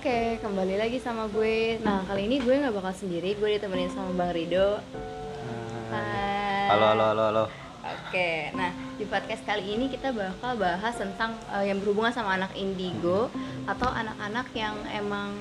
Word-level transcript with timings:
Oke, 0.00 0.40
kembali 0.40 0.80
lagi 0.80 0.96
sama 0.96 1.28
gue. 1.28 1.76
Nah, 1.84 2.00
kali 2.08 2.24
ini 2.24 2.40
gue 2.40 2.56
nggak 2.56 2.72
bakal 2.72 2.88
sendiri, 2.96 3.36
gue 3.36 3.60
ditemenin 3.60 3.92
sama 3.92 4.08
Bang 4.16 4.32
Rido. 4.32 4.80
Hai. 5.92 6.72
Halo, 6.72 6.96
halo, 6.96 7.04
halo, 7.12 7.22
halo. 7.28 7.44
Oke, 7.84 8.48
nah 8.56 8.72
di 8.96 9.04
podcast 9.04 9.44
kali 9.44 9.76
ini 9.76 9.92
kita 9.92 10.16
bakal 10.16 10.56
bahas 10.56 10.96
tentang 10.96 11.36
eh, 11.52 11.68
yang 11.68 11.84
berhubungan 11.84 12.16
sama 12.16 12.40
anak 12.40 12.48
indigo 12.56 13.28
atau 13.68 13.92
anak-anak 13.92 14.48
yang 14.56 14.72
emang 14.88 15.36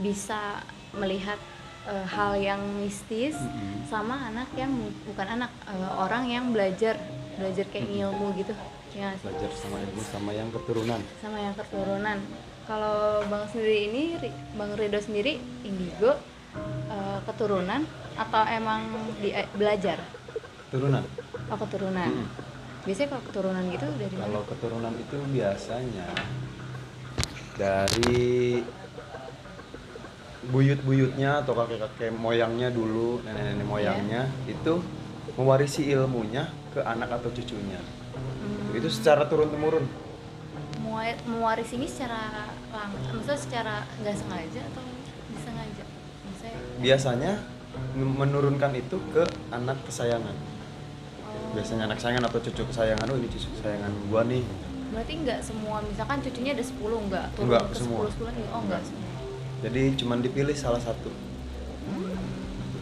bisa 0.00 0.64
melihat 0.96 1.36
eh, 1.84 2.06
hal 2.08 2.40
yang 2.40 2.64
mistis 2.80 3.36
Mm-mm. 3.36 3.84
sama 3.84 4.16
anak 4.32 4.48
yang 4.56 4.72
bukan 5.12 5.28
anak 5.28 5.52
eh, 5.68 5.92
orang 6.00 6.24
yang 6.24 6.48
belajar 6.56 6.96
belajar 7.36 7.68
kayak 7.68 7.84
ilmu 7.84 8.32
gitu 8.32 8.56
ya? 8.96 9.12
Belajar 9.20 9.50
sama 9.60 9.76
ibu 9.84 10.00
sama 10.08 10.30
yang 10.32 10.48
keturunan. 10.48 11.00
sama 11.20 11.36
yang 11.36 11.52
keturunan. 11.52 12.16
Kalau 12.70 13.26
Bang 13.26 13.50
sendiri 13.50 13.90
ini, 13.90 14.02
Bang 14.54 14.78
Rido 14.78 15.02
sendiri 15.02 15.42
indigo 15.66 16.14
eh, 16.86 17.18
keturunan 17.26 17.82
atau 18.14 18.46
emang 18.46 18.86
di, 19.18 19.34
eh, 19.34 19.50
belajar? 19.58 19.98
Keturunan. 20.70 21.02
Oh 21.50 21.58
keturunan. 21.58 22.06
Mm-mm. 22.14 22.30
Biasanya 22.86 23.08
kalau 23.10 23.24
keturunan 23.26 23.62
gitu 23.74 23.86
dari 23.98 24.14
mana? 24.14 24.24
Kalau 24.30 24.42
keturunan 24.46 24.94
itu 24.94 25.16
biasanya 25.34 26.08
dari 27.58 28.62
buyut-buyutnya 30.54 31.42
atau 31.42 31.52
kakek-kakek 31.58 32.14
moyangnya 32.14 32.70
dulu, 32.70 33.18
nenek-nenek 33.26 33.66
moyangnya 33.66 34.22
itu 34.46 34.78
mewarisi 35.34 35.90
ilmunya 35.90 36.46
ke 36.70 36.86
anak 36.86 37.18
atau 37.18 37.34
cucunya. 37.34 37.82
Hmm, 38.14 38.78
Itu 38.78 38.86
secara 38.94 39.26
turun 39.26 39.50
temurun. 39.50 40.09
Mewarisi 41.26 41.74
ini 41.74 41.86
secara 41.86 42.46
lang, 42.70 42.90
maksudnya 43.10 43.36
secara 43.36 43.74
nggak 43.96 44.14
sengaja 44.14 44.60
atau 44.66 44.82
disengaja? 45.28 45.84
Maksudnya, 46.22 46.58
Biasanya 46.78 47.32
menurunkan 47.96 48.72
itu 48.74 48.96
ke 49.10 49.22
anak 49.50 49.78
kesayangan. 49.84 50.36
oh, 51.24 51.52
Biasanya 51.52 51.86
anak 51.86 51.96
kesayangan 51.98 52.24
atau 52.26 52.40
cucu 52.40 52.62
kesayangan, 52.64 53.06
oh 53.06 53.16
ini 53.16 53.28
cucu 53.28 53.48
kesayangan 53.52 53.90
gua 54.06 54.22
nih. 54.24 54.44
berarti 54.90 55.22
nggak 55.22 55.38
semua, 55.40 55.78
misalkan 55.80 56.18
cucunya 56.18 56.50
ada 56.50 56.64
10 56.66 56.74
nggak 57.06 57.26
turun 57.32 57.46
Nggak, 57.46 57.62
ke 57.62 57.74
semua. 57.78 57.98
10 58.04 58.26
10 58.26 58.50
oh 58.50 58.60
nggak 58.66 58.82
semua. 58.82 59.08
Jadi 59.60 59.82
cuman 59.94 60.18
dipilih 60.18 60.56
salah 60.56 60.82
satu. 60.82 61.10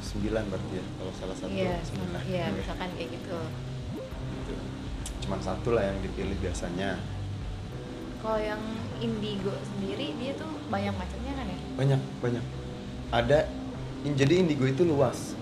Sembilan 0.00 0.41
berarti 0.48 0.72
ya, 0.72 0.84
kalau 0.96 1.12
salah 1.12 1.36
satu 1.36 1.52
Iya, 1.52 1.77
sembilan. 1.84 2.20
iya, 2.24 2.44
misalkan 2.48 2.89
kayak 2.96 3.11
gitu. 3.12 3.39
Gitu. 4.41 4.55
Cuman 5.20 5.41
satu 5.44 5.69
lah 5.77 5.84
yang 5.84 6.00
dipilih 6.00 6.33
biasanya. 6.41 6.96
Kalau 8.19 8.38
yang 8.38 8.58
indigo 8.98 9.55
sendiri 9.62 10.11
dia 10.19 10.34
tuh 10.34 10.50
banyak 10.66 10.94
macamnya 10.94 11.33
kan 11.38 11.47
ya? 11.47 11.58
Banyak, 11.78 12.00
banyak. 12.19 12.44
Ada, 13.08 13.38
in- 14.02 14.19
jadi 14.19 14.42
indigo 14.42 14.66
itu 14.66 14.83
luas. 14.83 15.38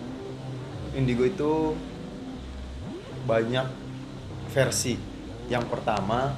Indigo 0.92 1.24
itu 1.24 1.72
banyak 3.24 3.66
versi. 4.52 5.00
Yang 5.48 5.64
pertama, 5.72 6.36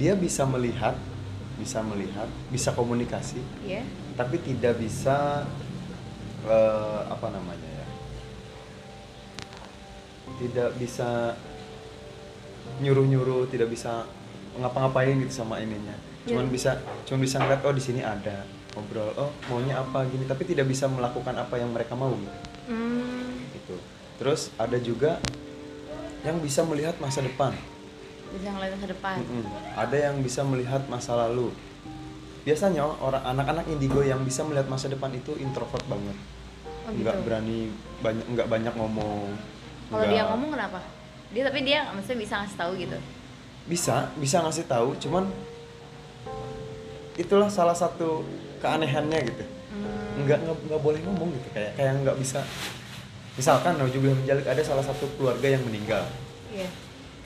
dia 0.00 0.16
bisa 0.16 0.48
melihat, 0.48 0.96
bisa 1.60 1.84
melihat, 1.84 2.26
bisa 2.48 2.72
komunikasi, 2.72 3.38
Iya. 3.62 3.84
tapi 4.16 4.40
tidak 4.40 4.80
bisa 4.80 5.46
eh, 6.42 7.00
apa 7.06 7.28
namanya 7.30 7.70
ya 7.70 7.86
tidak 10.42 10.74
bisa 10.74 11.38
nyuruh-nyuruh 12.82 13.46
tidak 13.46 13.70
bisa 13.70 14.02
ngapa-ngapain 14.54 15.16
gitu 15.18 15.32
sama 15.34 15.58
ininya 15.58 15.94
cuman 16.22 16.46
Iya. 16.46 16.52
bisa 16.52 16.70
cuman 17.04 17.20
bisa 17.20 17.36
ngeliat 17.36 17.62
oh 17.62 17.72
di 17.72 17.82
sini 17.82 18.00
ada 18.00 18.44
ngobrol 18.72 19.10
oh 19.16 19.30
maunya 19.46 19.76
apa 19.76 20.06
gini 20.06 20.22
tapi 20.22 20.42
tidak 20.44 20.66
bisa 20.66 20.86
melakukan 20.86 21.34
apa 21.34 21.54
yang 21.56 21.70
mereka 21.70 21.92
mau 21.92 22.14
Hmm, 22.62 23.42
gitu 23.50 23.74
terus 24.16 24.54
ada 24.54 24.78
juga 24.78 25.18
yang 26.22 26.38
bisa 26.38 26.62
melihat 26.62 26.94
masa 26.96 27.20
depan 27.20 27.50
bisa 28.30 28.48
ngeliat 28.48 28.72
masa 28.72 28.88
depan. 28.88 29.16
Mm-mm. 29.20 29.44
Ada 29.76 29.96
yang 30.02 30.16
bisa 30.18 30.40
melihat 30.40 30.80
masa 30.88 31.12
lalu. 31.18 31.52
Biasanya 32.42 32.80
orang 32.80 33.20
anak-anak 33.28 33.68
indigo 33.68 34.00
yang 34.00 34.24
bisa 34.24 34.40
melihat 34.40 34.66
masa 34.66 34.88
depan 34.88 35.12
itu 35.12 35.36
introvert 35.36 35.84
banget. 35.84 36.16
Oh, 36.82 36.90
Nggak 36.90 37.12
gitu. 37.12 37.24
berani 37.28 37.58
banyak 38.00 38.24
nggak 38.26 38.48
banyak 38.48 38.72
ngomong. 38.72 39.36
Kalau 39.86 40.00
Nggak- 40.00 40.10
dia 40.10 40.22
ngomong 40.26 40.48
kenapa? 40.48 40.80
Dia 41.28 41.42
tapi 41.44 41.60
dia 41.60 41.78
maksudnya 41.86 42.18
bisa 42.18 42.34
ngasih 42.40 42.56
tahu 42.56 42.72
gitu. 42.80 42.98
Bisa 43.66 44.10
bisa 44.18 44.42
ngasih 44.42 44.66
tahu, 44.66 44.94
cuman 44.98 45.28
itulah 47.14 47.48
salah 47.52 47.76
satu 47.76 48.24
keanehannya 48.58 49.20
gitu. 49.28 49.44
Hmm, 49.72 50.24
Nggak 50.26 50.38
nggak, 50.42 50.56
nggak 50.68 50.80
boleh 50.82 51.00
ngomong 51.06 51.28
gitu 51.36 51.48
kayak 51.54 51.76
kayak 51.78 51.92
nggak 52.02 52.16
bisa. 52.18 52.40
Misalkan 53.38 53.80
Naujubillah 53.80 54.16
menjalik 54.18 54.44
ada 54.44 54.60
salah 54.60 54.84
satu 54.84 55.08
keluarga 55.16 55.48
yang 55.48 55.64
meninggal. 55.64 56.04
Iya. 56.52 56.68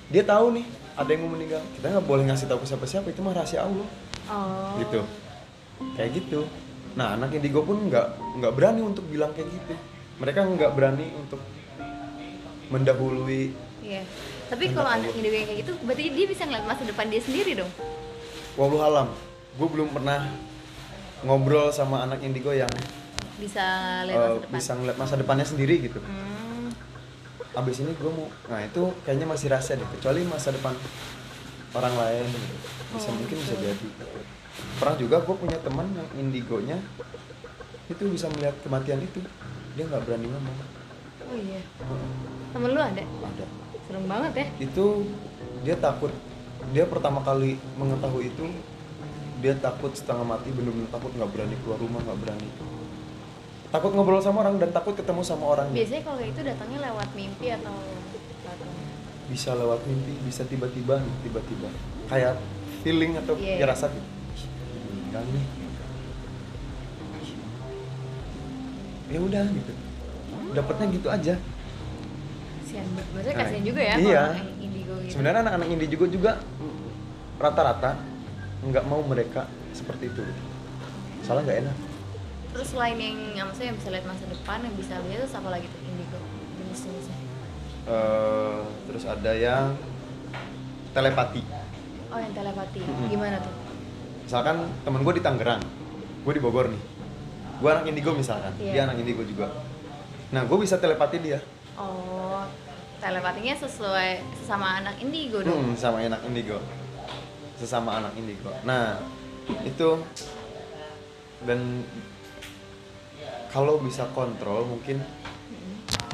Dia 0.07 0.23
tahu 0.23 0.55
nih 0.55 0.67
ada 0.95 1.11
yang 1.11 1.27
mau 1.27 1.35
meninggal. 1.35 1.63
Kita 1.75 1.91
nggak 1.91 2.07
boleh 2.07 2.25
ngasih 2.31 2.47
tahu 2.47 2.63
ke 2.63 2.67
siapa-siapa 2.71 3.11
itu 3.11 3.21
mah 3.23 3.35
rahasia 3.35 3.67
Allah. 3.67 3.89
Oh. 4.27 4.75
gitu 4.83 5.07
kayak 5.95 6.19
gitu 6.19 6.43
nah 6.99 7.15
anak 7.15 7.31
indigo 7.31 7.63
pun 7.63 7.79
nggak 7.87 8.19
nggak 8.43 8.53
berani 8.59 8.83
untuk 8.83 9.07
bilang 9.07 9.31
kayak 9.37 9.55
gitu 9.55 9.79
mereka 10.19 10.43
nggak 10.43 10.73
berani 10.75 11.07
untuk 11.15 11.39
mendahului 12.73 13.55
Iya. 13.87 14.03
Tapi 14.47 14.65
kalau 14.71 14.87
anak 14.89 15.11
indigo 15.13 15.35
yang 15.35 15.47
kayak 15.47 15.61
gitu, 15.61 15.73
berarti 15.83 16.03
dia 16.09 16.27
bisa 16.27 16.43
ngeliat 16.45 16.65
masa 16.65 16.83
depan 16.83 17.07
dia 17.07 17.19
sendiri 17.19 17.53
dong. 17.55 17.73
walau 18.55 18.81
alam 18.81 19.13
gue 19.53 19.69
belum 19.69 19.91
pernah 19.91 20.33
ngobrol 21.21 21.69
sama 21.71 22.01
anak 22.03 22.21
indigo 22.21 22.49
yang 22.51 22.73
Bisa 23.37 23.61
lihat 24.03 24.17
eh, 24.17 24.25
masa 24.25 24.41
depan. 24.41 24.57
bisa 24.57 24.71
ngeliat 24.73 24.97
masa 24.97 25.15
depannya 25.15 25.45
sendiri 25.45 25.75
gitu 25.83 26.01
Hmm. 26.01 26.73
abis 27.55 27.81
ini 27.81 27.93
gue 27.93 28.09
mau 28.09 28.33
nah 28.47 28.61
itu 28.61 28.81
kayaknya 29.03 29.27
masih 29.27 29.49
rahasia 29.49 29.77
deh 29.77 29.85
kecuali 29.91 30.25
masa 30.25 30.53
depan 30.53 30.73
orang 31.71 31.95
lain 31.95 32.25
gitu. 32.27 32.57
bisa 32.93 33.09
Oh, 33.09 33.15
mungkin 33.15 33.37
bisa 33.37 33.53
gitu. 33.53 33.65
jadi 33.67 33.87
pernah 34.75 34.97
juga 34.97 35.17
gue 35.21 35.37
punya 35.37 35.59
teman 35.61 35.87
yang 35.93 36.09
indigonya 36.17 36.79
itu 37.87 38.03
bisa 38.09 38.25
melihat 38.31 38.57
kematian 38.61 39.01
itu 39.01 39.21
dia 39.73 39.85
nggak 39.85 40.01
berani 40.03 40.27
ngomong 40.27 40.57
Oh 41.27 41.37
iya. 41.37 41.61
Temen 42.51 42.71
lu 42.71 42.79
ada? 42.79 43.05
ada 43.05 43.47
Serem 43.87 44.05
banget 44.11 44.33
ya. 44.35 44.47
itu 44.61 44.87
dia 45.63 45.77
takut 45.79 46.11
dia 46.75 46.83
pertama 46.91 47.23
kali 47.23 47.55
mengetahui 47.79 48.35
itu 48.35 48.45
dia 49.39 49.55
takut 49.55 49.95
setengah 49.95 50.27
mati 50.27 50.51
bener-bener 50.51 50.91
takut 50.91 51.15
nggak 51.15 51.31
berani 51.31 51.55
keluar 51.63 51.79
rumah 51.79 52.01
nggak 52.03 52.19
berani. 52.25 52.49
Takut 53.71 53.91
ngobrol 53.93 54.23
sama 54.23 54.43
orang 54.43 54.57
dan 54.59 54.71
takut 54.73 54.95
ketemu 54.95 55.21
sama 55.23 55.45
orang 55.53 55.69
Biasanya 55.75 56.03
kalau 56.07 56.19
kayak 56.23 56.33
itu 56.33 56.41
datangnya 56.43 56.79
lewat 56.91 57.09
mimpi 57.15 57.47
atau 57.53 57.75
bisa 59.27 59.51
lewat 59.59 59.83
mimpi 59.85 60.15
bisa 60.23 60.43
tiba-tiba 60.47 61.03
tiba-tiba. 61.23 61.69
Kayak 62.07 62.39
feeling 62.83 63.19
atau 63.19 63.35
Iya. 63.39 63.63
ya 63.63 63.67
rasa 63.67 63.91
gitu 63.91 64.07
"Ih, 64.35 64.47
meninggal 64.87 65.23
nih. 65.31 65.45
Ya 69.07 69.19
udah 69.23 69.45
gitu. 69.51 69.73
Dapatnya 70.55 70.87
gitu 70.91 71.09
aja 71.11 71.35
kasihan 72.77 72.89
banget. 72.93 73.07
Maksudnya 73.09 73.33
Nah, 73.33 73.43
kasihan 73.43 73.65
juga 73.65 73.81
ya 73.83 73.95
iya. 73.97 74.25
indigo 74.59 74.93
gitu. 74.99 75.11
sebenarnya 75.11 75.41
anak-anak 75.43 75.69
indigo 75.71 76.05
juga 76.07 76.33
rata-rata 77.37 77.91
nggak 78.63 78.85
mau 78.85 79.01
mereka 79.03 79.45
seperti 79.71 80.09
itu 80.09 80.23
salah 81.23 81.41
nggak 81.43 81.61
enak 81.63 81.77
Terus 82.53 82.73
selain 82.73 82.97
yang 82.97 83.17
yang 83.35 83.47
maksudnya 83.47 83.69
yang 83.69 83.77
bisa 83.77 83.89
lihat 83.91 84.05
masa 84.07 84.25
depan, 84.27 84.59
yang 84.61 84.73
bisa 84.75 84.95
lihat 85.05 85.21
terus 85.21 85.35
apa 85.35 85.49
lagi 85.51 85.69
tuh 85.69 85.81
indigo 85.83 86.17
jenis-jenisnya? 86.57 87.17
Eh, 87.87 88.61
terus 88.89 89.05
ada 89.05 89.33
yang 89.33 89.77
telepati 90.91 91.45
Oh 92.07 92.17
yang 92.17 92.33
telepati, 92.33 92.81
Mm-mm. 92.81 93.09
gimana 93.09 93.37
tuh? 93.39 93.53
misalkan 94.25 94.57
temen 94.83 95.01
gue 95.03 95.15
di 95.15 95.23
Tangerang 95.23 95.63
gue 96.25 96.33
di 96.33 96.41
Bogor 96.41 96.67
nih 96.67 96.83
gue 97.57 97.71
anak 97.71 97.85
indigo 97.87 98.11
misalkan 98.11 98.51
Iya. 98.57 98.73
dia 98.73 98.83
anak 98.85 98.97
indigo 98.99 99.23
juga 99.23 99.53
nah 100.29 100.43
gue 100.43 100.59
bisa 100.59 100.75
telepati 100.77 101.21
dia 101.21 101.39
Oh 101.77 102.26
telepatinya 102.99 103.55
sesuai 103.57 104.11
sesama 104.41 104.81
anak 104.81 104.97
indigo 104.99 105.43
dong? 105.43 105.53
Hmm, 105.53 105.75
sama 105.77 106.01
anak 106.03 106.23
indigo 106.25 106.59
sesama 107.57 107.97
anak 107.97 108.13
indigo 108.15 108.53
nah 108.63 109.01
itu 109.65 110.01
dan 111.45 111.85
kalau 113.49 113.81
bisa 113.81 114.05
kontrol 114.13 114.69
mungkin 114.69 115.01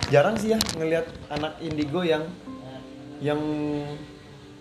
jarang 0.06 0.38
sih 0.38 0.54
ya 0.54 0.58
ngelihat 0.78 1.08
anak 1.32 1.58
indigo 1.58 2.06
yang 2.06 2.22
yang 3.18 3.40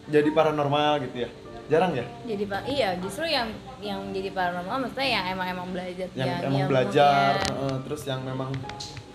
jadi 0.10 0.30
paranormal 0.32 1.06
gitu 1.06 1.28
ya 1.28 1.30
jarang 1.70 1.94
ya 1.96 2.04
Jadi 2.28 2.44
pak, 2.46 2.62
iya 2.68 2.90
justru 3.00 3.24
yang 3.28 3.48
yang 3.80 4.12
jadi 4.12 4.30
paranormal 4.32 4.88
maksudnya 4.88 5.10
yang 5.22 5.26
emang 5.32 5.48
emang 5.54 5.68
belajar 5.72 6.08
yang 6.12 6.18
yang 6.18 6.38
emang 6.42 6.52
ilmunya. 6.52 6.68
belajar 6.68 7.32
terus 7.86 8.02
yang 8.10 8.22
memang 8.26 8.50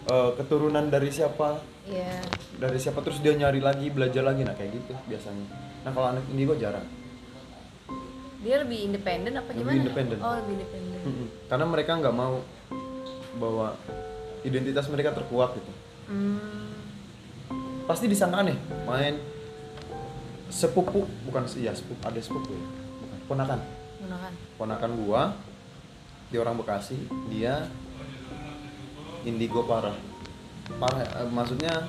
eh, 0.06 0.30
keturunan 0.36 0.86
dari 0.86 1.10
siapa? 1.10 1.60
Iya. 1.86 2.18
dari 2.56 2.78
siapa? 2.82 2.98
Terus 2.98 3.22
dia 3.22 3.36
nyari 3.36 3.62
lagi 3.62 3.86
belajar 3.90 4.26
lagi. 4.26 4.42
Nah 4.42 4.54
kayak 4.54 4.74
gitu 4.74 4.92
biasanya. 5.06 5.46
Nah 5.86 5.90
kalau 5.94 6.08
anak 6.10 6.24
indigo 6.30 6.58
jarang. 6.58 6.82
Dia 8.42 8.62
lebih 8.62 8.90
independen 8.90 9.34
apa 9.34 9.50
Lebih 9.50 9.62
gimana? 9.62 9.78
independen. 9.82 10.18
oh 10.22 10.34
lebih 10.38 10.54
independen. 10.62 11.00
Karena 11.46 11.66
mereka 11.66 11.92
nggak 11.98 12.14
mau 12.14 12.34
bahwa 13.36 13.74
identitas 14.42 14.86
mereka 14.88 15.10
terkuak 15.12 15.54
gitu. 15.58 15.72
Hmm. 16.06 16.70
pasti 17.86 18.06
disangka 18.06 18.42
aneh 18.42 18.58
main 18.82 19.14
sepupu. 20.50 21.06
Bukan 21.26 21.46
ya 21.58 21.70
sepupu 21.74 22.02
ada 22.02 22.18
sepupu 22.18 22.50
ya. 22.54 22.66
Bukan 23.02 23.18
ponakan. 23.26 23.60
Gunakan 24.02 24.32
ponakan 24.58 24.90
gua 25.02 25.22
di 26.30 26.36
orang 26.38 26.58
Bekasi 26.58 26.98
dia 27.30 27.66
indigo 29.26 29.66
parah 29.66 29.94
parah 30.78 31.02
eh, 31.02 31.28
maksudnya 31.28 31.84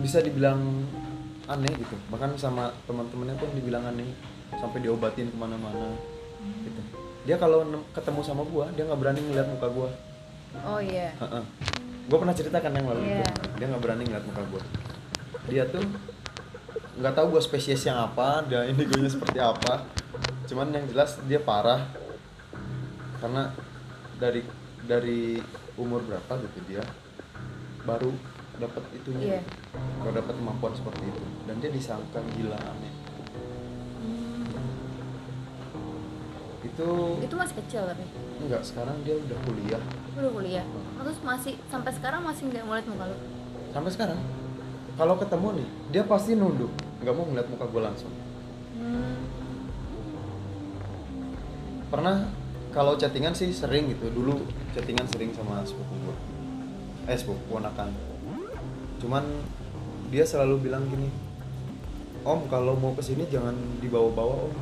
bisa 0.00 0.22
dibilang 0.22 0.86
aneh 1.44 1.70
gitu 1.76 1.98
bahkan 2.08 2.32
sama 2.38 2.70
teman-temannya 2.86 3.36
pun 3.36 3.50
dibilang 3.52 3.84
aneh 3.84 4.06
sampai 4.56 4.80
diobatin 4.80 5.28
ke 5.28 5.36
mana-mana 5.36 5.94
gitu 6.64 6.80
dia 7.26 7.36
kalau 7.36 7.66
ketemu 7.92 8.20
sama 8.24 8.42
gua 8.46 8.70
dia 8.72 8.86
nggak 8.86 8.96
berani 8.96 9.20
ngeliat 9.20 9.46
muka 9.50 9.68
gua 9.68 9.90
oh 10.64 10.80
iya 10.80 11.12
Heeh. 11.18 11.44
Gue 12.10 12.18
pernah 12.18 12.34
ceritakan 12.34 12.74
yang 12.74 12.90
lalu 12.90 13.06
Iya. 13.06 13.22
itu. 13.22 13.42
Dia 13.54 13.66
nggak 13.70 13.82
berani 13.86 14.02
ngeliat 14.02 14.24
muka 14.26 14.42
gue. 14.50 14.62
Dia 15.46 15.62
tuh 15.70 15.86
nggak 16.98 17.14
tahu 17.14 17.38
gue 17.38 17.38
spesies 17.38 17.86
yang 17.86 18.02
apa, 18.02 18.42
dia 18.50 18.66
indigonya 18.66 19.06
seperti 19.06 19.38
apa. 19.38 19.86
Cuman 20.50 20.74
yang 20.74 20.90
jelas 20.90 21.22
dia 21.30 21.38
parah 21.38 21.86
karena 23.22 23.54
dari 24.18 24.42
dari 24.82 25.38
umur 25.80 26.04
berapa 26.04 26.32
gitu 26.44 26.58
dia 26.68 26.84
baru 27.88 28.12
dapat 28.60 28.84
itunya, 28.92 29.40
Iya. 29.40 29.42
baru 30.04 30.20
dapat 30.20 30.34
kemampuan 30.36 30.72
seperti 30.76 31.08
itu. 31.08 31.22
Dan 31.48 31.64
dia 31.64 31.70
disangka 31.72 32.20
gila 32.36 32.60
aneh. 32.60 32.92
Itu 36.60 36.88
itu 37.24 37.34
masih 37.34 37.56
kecil 37.64 37.82
tapi 37.88 38.04
enggak 38.44 38.62
sekarang 38.64 39.00
dia 39.00 39.16
udah 39.16 39.38
kuliah. 39.48 39.82
Udah 40.16 40.30
kuliah? 40.32 40.64
Oh, 41.00 41.02
terus 41.08 41.18
masih 41.24 41.56
sampai 41.72 41.92
sekarang 41.96 42.20
masih 42.20 42.52
nggak 42.52 42.64
ngeliat 42.68 42.86
muka 42.86 43.04
lu? 43.08 43.16
Sampai 43.72 43.90
sekarang? 43.96 44.20
Kalau 45.00 45.14
ketemu 45.16 45.48
nih 45.56 45.68
dia 45.88 46.02
pasti 46.04 46.36
nunduk. 46.36 46.68
Nggak 47.00 47.14
mau 47.16 47.24
ngeliat 47.24 47.48
muka 47.48 47.64
gue 47.64 47.82
langsung. 47.82 48.12
Hmm. 48.76 49.16
pernah 51.90 52.22
kalau 52.70 52.94
chattingan 52.94 53.34
sih 53.34 53.50
sering 53.50 53.90
gitu. 53.90 54.10
Dulu 54.10 54.46
chattingan 54.74 55.06
sering 55.10 55.30
sama 55.34 55.62
sepupu 55.66 55.94
gue 56.06 56.16
eh 57.10 57.16
sepupu 57.18 57.42
ponakan. 57.58 57.90
Cuman 59.02 59.24
dia 60.10 60.26
selalu 60.26 60.70
bilang 60.70 60.86
gini 60.90 61.10
om 62.26 62.44
kalau 62.52 62.76
mau 62.76 62.92
ke 62.92 63.02
sini 63.02 63.24
jangan 63.30 63.54
dibawa-bawa 63.80 64.50
om. 64.50 64.54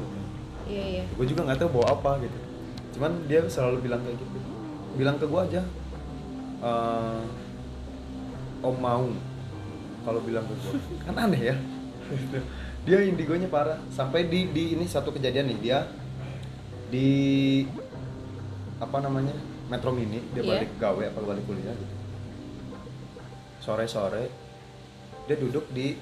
Iya 0.68 0.84
iya. 0.84 1.04
Gue 1.16 1.26
juga 1.28 1.48
nggak 1.48 1.58
tahu 1.64 1.80
bawa 1.80 1.86
apa 1.96 2.22
gitu. 2.24 2.38
Cuman 2.96 3.24
dia 3.28 3.44
selalu 3.48 3.84
bilang 3.84 4.00
kayak 4.04 4.16
gitu. 4.20 4.38
Bilang 4.96 5.16
ke 5.20 5.26
gue 5.28 5.40
aja 5.40 5.62
"Eh, 6.64 7.24
om 8.64 8.76
mau 8.78 9.06
kalau 10.06 10.20
bilang 10.24 10.44
ke 10.48 10.54
gue 10.56 10.72
kan 11.04 11.16
aneh 11.16 11.52
ya. 11.52 11.56
Dia 12.88 13.04
indigonya 13.04 13.50
parah. 13.52 13.82
Sampai 13.92 14.30
di 14.32 14.48
di 14.48 14.72
ini 14.72 14.88
satu 14.88 15.12
kejadian 15.12 15.52
nih 15.52 15.58
dia 15.60 15.78
di 16.88 17.08
apa 18.78 18.96
namanya 18.98 19.34
Metro 19.66 19.90
Mini 19.90 20.22
dia 20.30 20.40
Iya. 20.40 20.50
balik 20.54 20.70
gawe 20.76 21.02
apa 21.04 21.18
balik 21.20 21.44
kuliah 21.44 21.74
gitu 21.74 21.94
sore 23.58 23.84
sore 23.84 24.24
dia 25.26 25.36
duduk 25.36 25.66
di 25.70 25.98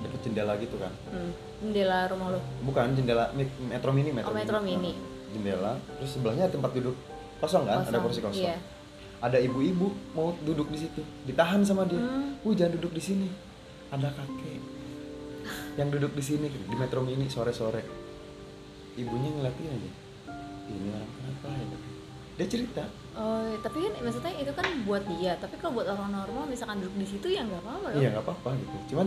dekat 0.00 0.20
jendela 0.22 0.56
gitu 0.56 0.76
kan 0.76 0.90
hmm. 1.12 1.30
jendela 1.60 2.08
rumah 2.08 2.32
lu 2.32 2.40
bukan 2.64 2.92
jendela 2.92 3.28
Metro 3.62 3.92
Mini 3.92 4.10
Metro, 4.10 4.32
Oh, 4.32 4.36
Metro 4.36 4.58
Mini. 4.58 4.92
jendela 5.30 5.76
terus 5.98 6.16
sebelahnya 6.16 6.48
ada 6.48 6.54
tempat 6.54 6.72
duduk 6.72 6.96
kosong 7.38 7.64
kan 7.64 7.82
ada 7.82 7.90
Kosong, 7.90 8.02
kursi 8.02 8.20
kosong 8.22 8.44
iya. 8.44 8.56
ada 9.20 9.36
ibu-ibu 9.36 9.92
mau 10.12 10.32
duduk 10.40 10.68
di 10.68 10.78
situ 10.80 11.00
ditahan 11.24 11.60
sama 11.62 11.84
dia 11.84 12.00
Hmm. 12.00 12.40
uh 12.40 12.52
jangan 12.52 12.80
duduk 12.80 12.92
di 12.96 13.02
sini 13.02 13.28
ada 13.92 14.08
kakek 14.10 14.60
yang 15.76 15.88
duduk 15.90 16.12
di 16.16 16.22
sini 16.24 16.46
di 16.48 16.74
Metro 16.74 17.00
Mini 17.00 17.28
sore-sore 17.28 17.82
ibunya 18.94 19.28
ngeliatin 19.30 19.68
aja 19.70 19.90
ini 20.66 20.88
orang 20.90 21.10
kenapa 21.12 21.46
ya? 21.50 21.66
Dia 22.34 22.46
cerita. 22.48 22.82
Oh 23.14 23.46
tapi 23.62 23.78
kan 23.80 23.92
maksudnya 24.00 24.32
itu 24.34 24.52
kan 24.52 24.66
buat 24.82 25.02
dia. 25.08 25.32
Tapi 25.36 25.54
kalau 25.56 25.78
buat 25.78 25.86
orang 25.86 26.10
normal 26.10 26.44
misalkan 26.44 26.78
duduk 26.78 26.96
di 26.96 27.06
situ 27.06 27.26
ya 27.28 27.42
nggak 27.42 27.62
apa-apa 27.62 27.86
dong 27.90 28.00
iya 28.00 28.08
nggak 28.10 28.24
apa-apa 28.24 28.48
gitu. 28.58 28.76
Cuman 28.90 29.06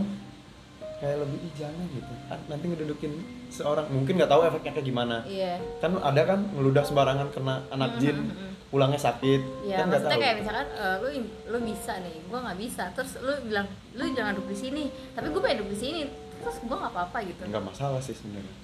kayak 0.98 1.18
lebih 1.22 1.40
ih 1.40 1.54
jangan 1.54 1.86
gitu. 1.92 2.14
Ah, 2.26 2.40
nanti 2.48 2.66
ngedudukin 2.66 3.12
seorang 3.50 3.86
mungkin 3.88 4.14
nggak 4.16 4.32
tahu 4.32 4.42
efeknya 4.44 4.72
kayak 4.74 4.88
gimana. 4.88 5.16
Iya. 5.24 5.54
Kan 5.78 5.92
ada 5.96 6.22
kan 6.24 6.40
ngeludah 6.56 6.84
sembarangan 6.84 7.28
kena 7.30 7.56
anak 7.70 7.90
Mhm, 7.94 8.00
jin 8.00 8.18
mhm. 8.18 8.50
pulangnya 8.68 8.98
sakit. 8.98 9.42
Ya, 9.64 9.78
kan 9.78 9.92
nggak 9.92 10.00
maksudnya 10.02 10.16
tahu. 10.16 10.24
kayak 10.24 10.36
misalkan 10.40 10.68
eh, 10.74 10.96
lu 10.98 11.08
lu 11.48 11.58
bisa 11.68 11.94
nih, 12.00 12.16
gua 12.26 12.40
nggak 12.48 12.58
bisa. 12.58 12.84
Terus 12.96 13.12
lu 13.20 13.34
bilang 13.44 13.68
lu 13.94 14.04
jangan 14.10 14.34
duduk 14.34 14.50
di 14.50 14.58
sini, 14.58 14.84
tapi 15.14 15.28
gua 15.30 15.42
pengen 15.44 15.58
duduk 15.62 15.72
di 15.76 15.80
sini. 15.80 16.02
Terus 16.40 16.58
gua 16.64 16.78
nggak 16.80 16.94
apa-apa 16.96 17.18
gitu. 17.28 17.42
nggak 17.44 17.64
masalah 17.66 18.00
sih 18.00 18.16
sebenarnya. 18.16 18.56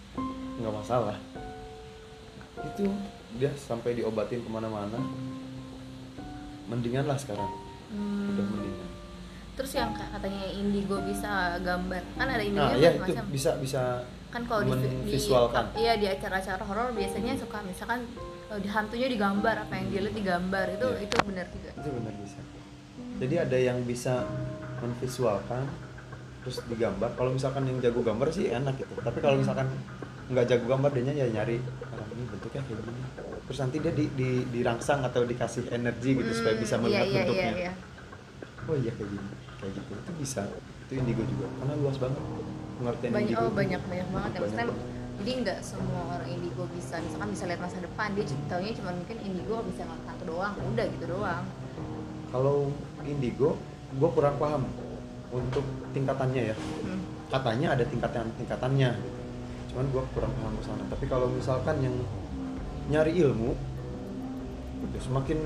Nggak 0.54 0.74
masalah 0.74 1.16
itu 2.62 2.86
dia 3.36 3.50
sampai 3.58 3.98
diobatin 3.98 4.40
ke 4.40 4.50
mana-mana. 4.50 5.00
Mendingan 6.70 7.06
lah 7.06 7.18
sekarang. 7.18 7.50
Hmm. 7.94 8.34
udah 8.34 8.46
mendingan. 8.50 8.90
Terus 9.54 9.72
yang 9.78 9.94
ka- 9.94 10.10
katanya 10.18 10.50
indigo 10.50 10.98
bisa 11.06 11.62
gambar, 11.62 12.02
kan 12.18 12.26
ada 12.26 12.42
indigo 12.42 12.66
nah 12.66 12.74
ya 12.74 12.90
itu 12.98 13.14
bisa 13.30 13.52
bisa 13.62 13.82
Kan 14.34 14.50
kalau 14.50 14.66
di, 14.66 15.14
di 15.14 15.18
iya 15.78 15.94
di 15.94 16.10
acara-acara 16.10 16.66
horor 16.66 16.90
biasanya 16.98 17.38
suka 17.38 17.62
misalkan 17.62 18.02
eh, 18.50 18.58
di 18.58 18.66
hantunya 18.66 19.06
digambar 19.06 19.62
apa 19.62 19.74
yang 19.78 19.94
dilihat 19.94 20.16
digambar. 20.18 20.66
Itu 20.74 20.88
Iya. 20.90 21.06
itu 21.06 21.16
benar 21.22 21.46
juga. 21.54 21.70
itu 21.78 21.90
benar 21.94 22.14
bisa. 22.18 22.40
Jadi 23.22 23.36
ada 23.38 23.58
yang 23.62 23.78
bisa 23.86 24.26
memvisualkan 24.82 25.70
terus 26.42 26.66
digambar. 26.66 27.14
Kalau 27.14 27.30
misalkan 27.30 27.70
yang 27.70 27.78
jago 27.78 28.02
gambar 28.02 28.28
sih 28.34 28.50
enak 28.50 28.74
gitu. 28.82 28.94
Tapi 29.06 29.22
kalau 29.22 29.38
misalkan 29.38 29.70
nggak 30.34 30.46
jago 30.50 30.66
gambar 30.66 30.90
dia 30.98 31.14
ya 31.14 31.28
nyari 31.30 31.62
ini 32.14 32.24
bentuknya 32.30 32.62
kayak 32.62 32.80
gini. 32.80 33.02
Terus 33.50 33.60
nanti 33.60 33.78
dia 33.82 33.94
di, 33.94 34.06
di, 34.14 34.30
dirangsang 34.54 35.02
atau 35.04 35.22
dikasih 35.26 35.74
energi 35.74 36.10
gitu 36.16 36.32
supaya 36.32 36.56
bisa 36.56 36.76
Hmm, 36.78 36.84
melihat 36.88 37.06
iya, 37.06 37.10
iya, 37.10 37.18
bentuknya. 37.18 37.52
Iya, 37.52 37.54
iya. 37.58 37.74
oh 38.64 38.76
iya 38.78 38.92
kayak 38.94 39.10
gini. 39.10 39.28
Kayak 39.60 39.72
gitu. 39.76 39.92
Itu 39.98 40.12
bisa. 40.22 40.42
Itu 40.88 40.92
indigo 40.94 41.24
juga. 41.26 41.46
Karena 41.60 41.74
luas 41.82 41.98
banget 41.98 42.22
pengertian 42.74 43.12
banyak 43.12 43.26
indigo 43.34 43.44
oh 43.44 43.52
banyak 43.54 43.82
banyak 43.90 44.08
banget 44.14 44.32
ya. 44.32 44.40
Maksudnya 44.46 44.68
jadi 45.14 45.32
nggak 45.46 45.60
semua 45.62 46.02
orang 46.16 46.30
indigo 46.30 46.64
bisa. 46.72 46.96
Misalkan 47.02 47.30
bisa 47.34 47.44
lihat 47.50 47.62
masa 47.62 47.78
depan 47.82 48.08
dia 48.14 48.26
taunya 48.48 48.72
cuma 48.78 48.92
mungkin 48.94 49.18
indigo 49.22 49.56
bisa 49.66 49.82
ngeliat 49.84 50.06
satu 50.08 50.24
doang. 50.30 50.54
Udah 50.74 50.86
gitu 50.88 51.06
doang. 51.10 51.44
Kalau 52.30 52.58
indigo 53.04 53.50
gue 53.94 54.10
kurang 54.10 54.36
paham 54.38 54.64
untuk 55.34 55.66
tingkatannya 55.94 56.54
ya. 56.54 56.58
Hmm. 56.58 57.02
katanya 57.34 57.74
ada 57.74 57.82
tingkatan 57.82 58.30
tingkatannya 58.38 58.94
cuman 59.74 59.86
gue 59.90 60.04
kurang 60.14 60.32
paham 60.38 60.54
ke 60.62 60.64
sana. 60.70 60.84
Tapi 60.86 61.06
kalau 61.10 61.28
misalkan 61.34 61.82
yang 61.82 61.96
nyari 62.94 63.18
ilmu 63.26 63.58
udah 64.86 65.02
semakin 65.02 65.42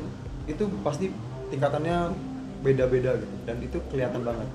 itu 0.52 0.68
pasti 0.84 1.16
tingkatannya 1.48 2.12
beda-beda 2.60 3.16
gitu. 3.24 3.36
Dan 3.48 3.64
itu 3.64 3.80
kelihatan 3.88 4.28
banget 4.28 4.50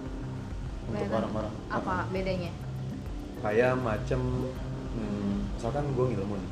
untuk 0.93 1.09
orang-orang. 1.09 1.55
apa 1.73 2.05
bedanya? 2.13 2.53
Kayak 3.41 3.81
macem 3.81 4.21
hmm, 4.93 5.57
misalkan 5.57 5.89
gue 5.97 6.05
ngilmu 6.13 6.35
nih. 6.37 6.51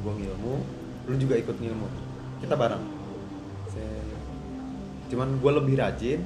Gue 0.00 0.12
ngilmu 0.24 0.54
lu 1.12 1.14
juga 1.20 1.36
ikut 1.36 1.56
ngilmu. 1.60 1.86
Kita 2.40 2.56
bareng. 2.56 2.98
Cuman 5.08 5.28
gue 5.40 5.52
lebih 5.56 5.74
rajin 5.80 6.20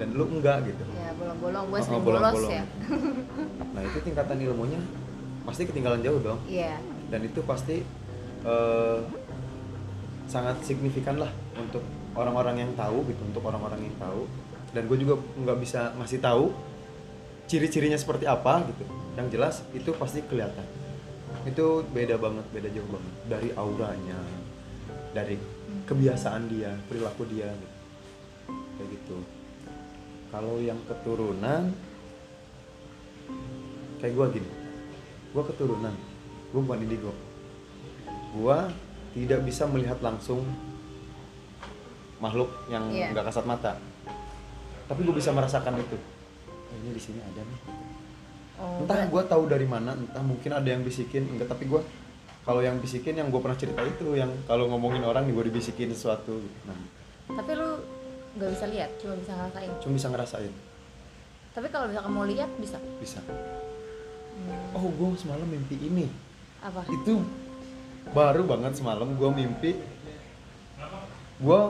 dan 0.00 0.08
lu 0.16 0.24
enggak 0.28 0.64
gitu. 0.64 0.84
Ya 0.96 1.12
bolong-bolong. 1.16 1.64
Gue 1.68 1.78
Oh, 1.78 1.84
sering 1.84 2.04
bolos 2.04 2.42
ya. 2.48 2.64
Nah 3.76 3.82
itu 3.84 3.98
tingkatan 4.00 4.36
ilmunya 4.40 4.80
pasti 5.44 5.68
ketinggalan 5.68 6.00
jauh 6.00 6.20
dong. 6.20 6.40
Iya. 6.48 6.80
Dan 7.12 7.20
itu 7.28 7.44
pasti 7.44 7.84
eh, 8.44 9.00
sangat 10.26 10.64
signifikan 10.64 11.20
lah 11.20 11.30
untuk 11.60 11.84
orang-orang 12.16 12.64
yang 12.64 12.72
tahu 12.74 13.04
gitu 13.06 13.22
untuk 13.28 13.44
orang-orang 13.44 13.84
yang 13.84 13.96
tahu. 14.00 14.24
Dan 14.74 14.90
gue 14.90 14.98
juga 14.98 15.20
nggak 15.20 15.58
bisa 15.62 15.94
ngasih 16.00 16.18
tahu 16.18 16.50
ciri-cirinya 17.46 18.00
seperti 18.00 18.24
apa 18.24 18.64
gitu. 18.72 18.84
Yang 19.14 19.26
jelas 19.36 19.54
itu 19.76 19.90
pasti 19.94 20.24
kelihatan. 20.24 20.66
Itu 21.44 21.84
beda 21.92 22.16
banget 22.18 22.46
beda 22.50 22.68
jauh 22.72 22.88
banget. 22.88 23.12
Dari 23.28 23.48
auranya 23.54 24.18
dari 25.14 25.38
kebiasaan 25.86 26.50
dia 26.50 26.74
perilaku 26.90 27.22
dia 27.30 27.46
gitu. 27.46 27.76
kayak 28.80 28.88
gitu. 28.90 29.18
Kalau 30.34 30.58
yang 30.58 30.80
keturunan 30.90 31.70
kayak 34.02 34.12
gue 34.18 34.26
gini 34.42 34.63
gue 35.34 35.42
keturunan. 35.50 35.94
Gue 36.54 36.60
bukan 36.62 36.78
indigo. 36.86 37.10
Gue 38.30 38.58
tidak 39.18 39.42
bisa 39.42 39.66
melihat 39.66 39.98
langsung 39.98 40.46
makhluk 42.22 42.50
yang 42.70 42.86
Iya. 42.88 43.10
nggak 43.10 43.26
kasat 43.34 43.44
mata. 43.44 43.74
Tapi 44.86 45.00
gue 45.02 45.14
bisa 45.18 45.34
merasakan 45.34 45.74
itu. 45.82 45.98
Oh, 46.46 46.76
ini 46.86 46.94
di 46.94 47.02
sini 47.02 47.18
ada 47.18 47.42
nih. 47.42 47.60
Oh, 48.54 48.86
entah 48.86 49.02
gue 49.10 49.22
tahu 49.26 49.50
dari 49.50 49.66
mana 49.66 49.98
entah 49.98 50.22
mungkin 50.22 50.54
ada 50.54 50.68
yang 50.70 50.86
bisikin 50.86 51.26
enggak. 51.26 51.50
Tapi 51.50 51.66
gue 51.66 51.82
kalau 52.46 52.62
yang 52.62 52.78
bisikin 52.78 53.18
yang 53.18 53.34
gue 53.34 53.40
pernah 53.42 53.58
cerita 53.58 53.82
itu 53.82 54.14
yang 54.14 54.30
kalau 54.46 54.70
ngomongin 54.70 55.02
orang 55.02 55.26
gue 55.26 55.44
dibisikin 55.50 55.90
sesuatu. 55.90 56.38
Nah. 56.70 56.78
Tapi 57.34 57.50
lu 57.58 57.82
nggak 58.38 58.50
bisa 58.54 58.66
lihat 58.70 58.90
cuma 59.02 59.18
bisa 59.18 59.32
ngerasain? 59.34 59.70
Cuma 59.82 59.92
bisa 59.98 60.08
ngerasain. 60.14 60.52
Tapi 61.54 61.66
kalau 61.70 61.86
misalkan 61.90 62.12
mau 62.14 62.26
lihat 62.26 62.50
bisa? 62.62 62.78
Bisa 63.02 63.18
Hmm, 64.34 64.76
oh 64.76 64.90
gue 64.90 65.08
semalam 65.16 65.46
mimpi 65.46 65.78
ini. 65.78 66.06
Apa? 66.60 66.82
Itu 66.90 67.22
baru 68.10 68.42
banget 68.44 68.78
semalam 68.78 69.14
gue 69.14 69.30
mimpi. 69.30 69.70
Gue 71.38 71.60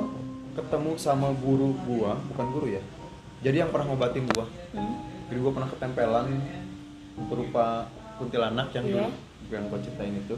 ketemu 0.54 0.90
sama 0.96 1.34
guru 1.34 1.76
gue 1.84 2.10
bukan 2.32 2.46
guru 2.52 2.66
ya. 2.72 2.82
Jadi 3.44 3.60
yang 3.60 3.68
pernah 3.68 3.92
ngobatin 3.92 4.24
gue 4.24 4.46
Hmm, 4.72 4.96
jadi 5.28 5.38
gue 5.40 5.52
pernah 5.52 5.68
ketempelan 5.68 6.26
berupa 7.28 7.86
kuntilanak 8.16 8.72
yang 8.72 8.86
Iya. 8.88 8.92
dulu 8.96 9.08
yang 9.52 9.64
gue 9.68 9.78
ceritain 9.84 10.14
itu. 10.16 10.36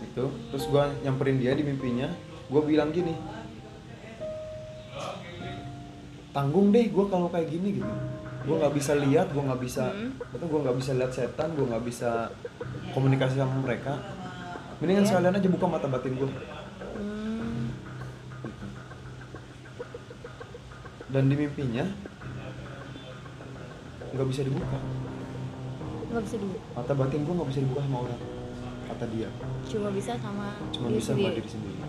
Itu 0.00 0.24
terus 0.52 0.64
gue 0.70 0.84
nyamperin 1.02 1.42
dia 1.42 1.52
di 1.52 1.66
mimpinya. 1.66 2.08
Gue 2.46 2.62
bilang 2.62 2.94
gini 2.94 3.14
tanggung 6.36 6.68
deh 6.68 6.84
gue 6.92 7.04
kalau 7.08 7.32
kayak 7.32 7.48
gini 7.48 7.80
gitu 7.80 7.92
gue 8.46 8.54
nggak 8.54 8.74
bisa 8.74 8.92
lihat 8.94 9.26
gue 9.34 9.42
nggak 9.42 9.58
bisa 9.60 9.90
Hmm. 9.90 10.14
gue 10.38 10.60
nggak 10.62 10.76
bisa 10.78 10.90
lihat 10.94 11.10
setan 11.10 11.50
gue 11.52 11.66
nggak 11.66 11.82
bisa 11.82 12.30
komunikasi 12.94 13.36
sama 13.36 13.58
mereka. 13.60 13.98
Mendingan 14.78 15.02
Iya. 15.02 15.10
sekalian 15.10 15.34
aja 15.34 15.48
buka 15.48 15.66
mata 15.66 15.86
batin 15.88 16.14
gue 16.14 16.28
hmm, 16.28 17.64
dan 21.08 21.22
di 21.26 21.34
mimpinya 21.34 21.84
nggak 24.12 24.28
bisa 24.28 24.40
dibuka. 24.44 24.78
Nggak 26.06 26.22
bisa 26.24 26.36
dulu 26.38 26.56
mata 26.72 26.92
batin 26.94 27.20
gue 27.20 27.34
nggak 27.34 27.48
bisa 27.50 27.60
dibuka 27.60 27.80
sama 27.82 27.98
orang 28.04 28.20
kata 28.86 29.04
dia. 29.10 29.28
Cuma 29.66 29.88
bisa 29.90 30.12
sama 30.16 30.46
cuma 30.70 30.86
diri 30.86 30.98
bisa 31.02 31.10
sama 31.12 31.28
diri 31.34 31.48
sendiri. 31.50 31.80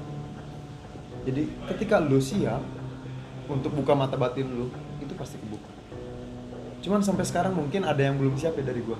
Jadi 1.27 1.41
ketika 1.69 2.01
lu 2.01 2.17
siap 2.17 2.63
untuk 3.45 3.71
buka 3.75 3.93
mata 3.93 4.15
batin 4.15 4.47
lu 4.49 4.67
itu 4.99 5.13
pasti 5.13 5.37
kebuka 5.37 5.69
cuman 6.87 7.03
sampai 7.03 7.27
sekarang 7.27 7.51
mungkin 7.51 7.83
ada 7.83 7.99
yang 7.99 8.15
belum 8.15 8.39
siap 8.39 8.55
ya 8.55 8.63
dari 8.63 8.79
gua. 8.79 8.95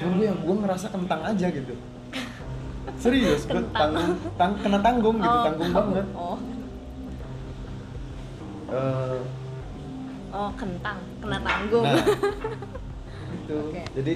Cuman 0.00 0.12
gue 0.16 0.26
yang 0.32 0.40
gue 0.40 0.56
ngerasa 0.64 0.88
kentang 0.88 1.20
aja 1.20 1.46
gitu. 1.52 1.76
Serius 3.04 3.44
gue 3.44 3.60
tanggung 3.76 4.16
tang, 4.40 4.56
kena 4.64 4.80
tanggung 4.80 5.20
gitu 5.20 5.36
Oh, 5.36 5.44
tanggung 5.44 5.70
banget. 5.76 6.06
Oh. 6.16 6.38
Eh, 8.72 9.20
oh 10.32 10.50
kentang 10.56 10.98
kena 11.20 11.38
tanggung. 11.44 11.84
Nah. 11.84 12.00
Itu 13.44 13.56
Oke. 13.68 13.82
jadi 13.92 14.14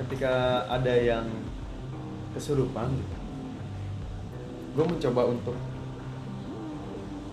ketika 0.00 0.64
ada 0.72 0.94
yang 0.96 1.28
kesurupan 2.32 2.88
gue 4.78 4.84
mencoba 4.86 5.22
untuk 5.26 5.58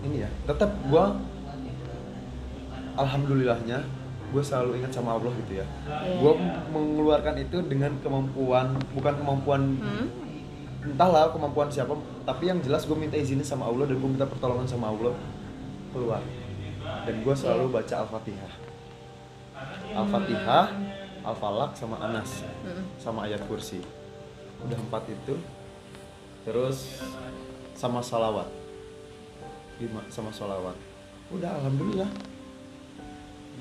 ini 0.02 0.26
ya 0.26 0.30
tetap 0.50 0.74
gue 0.82 1.04
alhamdulillahnya 2.96 3.84
gue 4.26 4.42
selalu 4.42 4.82
ingat 4.82 4.92
sama 4.92 5.14
Allah 5.16 5.30
gitu 5.46 5.62
ya. 5.62 5.66
Iya. 5.86 6.18
gue 6.18 6.32
mengeluarkan 6.74 7.34
itu 7.38 7.62
dengan 7.62 7.94
kemampuan 8.02 8.74
bukan 8.90 9.14
kemampuan 9.22 9.62
Hmm, 9.78 10.08
entahlah 10.82 11.30
kemampuan 11.30 11.70
siapa 11.70 11.94
tapi 12.26 12.50
yang 12.50 12.58
jelas 12.62 12.86
gue 12.86 12.94
minta 12.98 13.14
izinnya 13.14 13.46
sama 13.46 13.70
Allah 13.70 13.86
dan 13.86 13.96
gue 14.02 14.10
minta 14.10 14.26
pertolongan 14.26 14.66
sama 14.66 14.90
Allah 14.90 15.14
keluar. 15.94 16.22
Dan 17.06 17.22
gue 17.22 17.34
selalu 17.34 17.70
baca 17.70 17.94
al-fatihah. 18.02 18.52
Al-fatihah 19.94 20.66
al-falak 21.26 21.74
sama 21.74 21.98
anas 22.02 22.42
hmm. 22.66 22.98
sama 22.98 23.26
ayat 23.30 23.42
kursi. 23.46 23.82
Udah 24.62 24.78
empat 24.78 25.06
itu. 25.10 25.38
Terus 26.46 27.02
sama 27.74 28.02
salawat. 28.02 28.46
Lima 29.82 30.02
sama 30.10 30.30
salawat. 30.30 30.78
Udah 31.34 31.50
alhamdulillah 31.58 32.35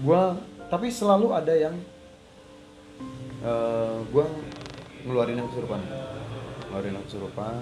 gua 0.03 0.35
tapi 0.67 0.91
selalu 0.91 1.31
ada 1.31 1.53
yang 1.53 1.75
eh 3.45 3.97
gua 4.09 4.25
ngeluarin 5.05 5.39
yang 5.39 5.47
kesurupan. 5.53 5.81
Ngeluarin 6.67 6.93
yang 6.97 7.05
kesurupan. 7.05 7.55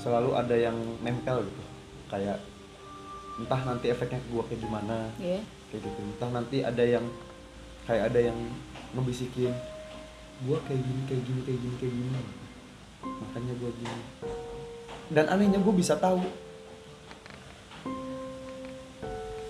Selalu 0.00 0.30
ada 0.38 0.56
yang 0.56 0.76
nempel 1.04 1.44
gitu. 1.44 1.62
Kayak 2.08 2.38
entah 3.40 3.60
nanti 3.66 3.92
efeknya 3.92 4.20
ke 4.22 4.28
gua 4.32 4.44
kayak 4.48 4.60
gimana. 4.62 5.10
Iya. 5.20 5.42
kayak 5.70 5.82
gitu. 5.86 6.00
Entah 6.02 6.30
nanti 6.32 6.62
ada 6.62 6.82
yang 6.82 7.06
kayak 7.86 8.14
ada 8.14 8.20
yang 8.32 8.38
ngebisikin 8.94 9.52
gua 10.48 10.58
kayak 10.64 10.80
gini 10.80 11.02
kayak 11.04 11.22
gini 11.26 11.40
kayak 11.44 11.58
gini 11.58 11.74
kayak 11.76 11.94
gini. 11.94 12.20
Makanya 13.04 13.54
gua 13.60 13.70
gini. 13.74 14.02
Dan 15.10 15.26
anehnya 15.26 15.58
gue 15.58 15.74
bisa 15.74 15.98
tahu 15.98 16.22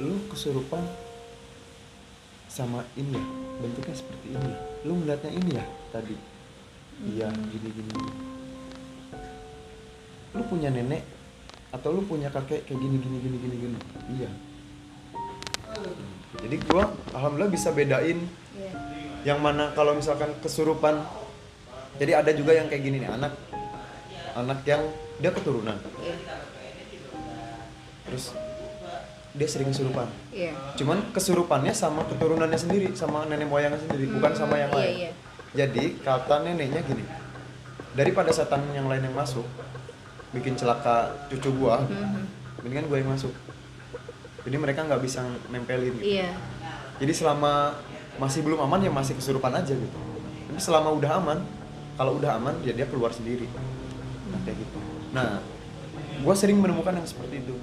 lu 0.01 0.17
kesurupan 0.33 0.81
sama 2.51 2.83
ini 2.99 3.15
ya 3.15 3.25
bentuknya 3.63 3.95
seperti 3.95 4.27
ini 4.35 4.49
ya. 4.51 4.59
lu 4.83 4.93
melihatnya 4.99 5.31
ini 5.31 5.51
ya 5.55 5.65
tadi. 5.95 6.17
Iya 7.01 7.29
gini 7.33 7.69
gini 7.71 7.93
lu 10.31 10.43
punya 10.47 10.71
nenek 10.71 11.03
atau 11.71 11.95
lu 11.95 12.03
punya 12.07 12.31
kakek 12.31 12.67
kayak 12.67 12.79
gini 12.79 12.97
gini 12.99 13.17
gini 13.23 13.37
gini 13.39 13.57
gini. 13.57 13.79
Iya. 14.19 14.31
Jadi 16.43 16.57
gua 16.67 16.91
alhamdulillah 17.15 17.53
bisa 17.55 17.71
bedain 17.71 18.19
Iya. 18.51 18.73
yang 19.23 19.39
mana 19.39 19.71
kalau 19.79 19.95
misalkan 19.95 20.35
kesurupan 20.43 20.99
jadi 22.03 22.25
ada 22.25 22.35
juga 22.35 22.57
yang 22.57 22.67
kayak 22.67 22.83
gini 22.83 22.99
nih 23.05 23.11
anak 23.11 23.33
anak 24.35 24.59
yang 24.67 24.83
dia 25.23 25.31
keturunan. 25.31 25.79
Iya. 26.03 26.17
terus 28.11 28.35
dia 29.31 29.47
sering 29.47 29.69
kesurupan 29.69 30.11
Iya. 30.31 30.53
cuman 30.75 31.11
kesurupannya 31.11 31.71
sama 31.71 32.03
keturunannya 32.05 32.57
sendiri 32.57 32.91
sama 32.93 33.25
nenek 33.25 33.47
moyangnya 33.47 33.79
sendiri 33.79 34.11
bukan 34.11 34.33
sama 34.33 34.57
yang 34.57 34.71
Iya, 34.71 34.77
lain 34.77 34.95
iya. 34.97 35.11
jadi 35.55 35.85
kata 35.99 36.43
neneknya 36.43 36.83
gini 36.83 37.05
daripada 37.93 38.31
setan 38.31 38.67
yang 38.71 38.87
lain 38.87 39.03
yang 39.03 39.15
masuk 39.15 39.47
bikin 40.31 40.55
celaka 40.55 41.27
cucu 41.27 41.51
gua 41.55 41.83
Mhm. 41.83 42.23
mendingan 42.61 42.87
gua 42.87 42.99
yang 42.99 43.11
masuk 43.11 43.31
jadi 44.41 44.57
mereka 44.57 44.83
nggak 44.83 45.01
bisa 45.01 45.23
nempelin 45.47 45.95
gitu. 45.97 46.19
Iya. 46.19 46.35
jadi 46.99 47.13
selama 47.13 47.79
masih 48.17 48.43
belum 48.43 48.61
aman 48.61 48.81
ya 48.81 48.91
masih 48.91 49.15
kesurupan 49.15 49.51
aja 49.53 49.73
gitu 49.73 49.99
tapi 50.47 50.59
selama 50.59 50.91
udah 50.93 51.11
aman 51.17 51.39
kalau 51.95 52.17
udah 52.17 52.35
aman 52.35 52.59
ya 52.61 52.73
dia 52.73 52.85
keluar 52.85 53.11
sendiri 53.11 53.47
nah 54.29 54.39
kayak 54.43 54.59
gitu 54.59 54.79
nah 55.11 55.39
gue 56.21 56.35
sering 56.35 56.59
menemukan 56.59 56.93
yang 56.93 57.05
seperti 57.05 57.41
itu 57.41 57.55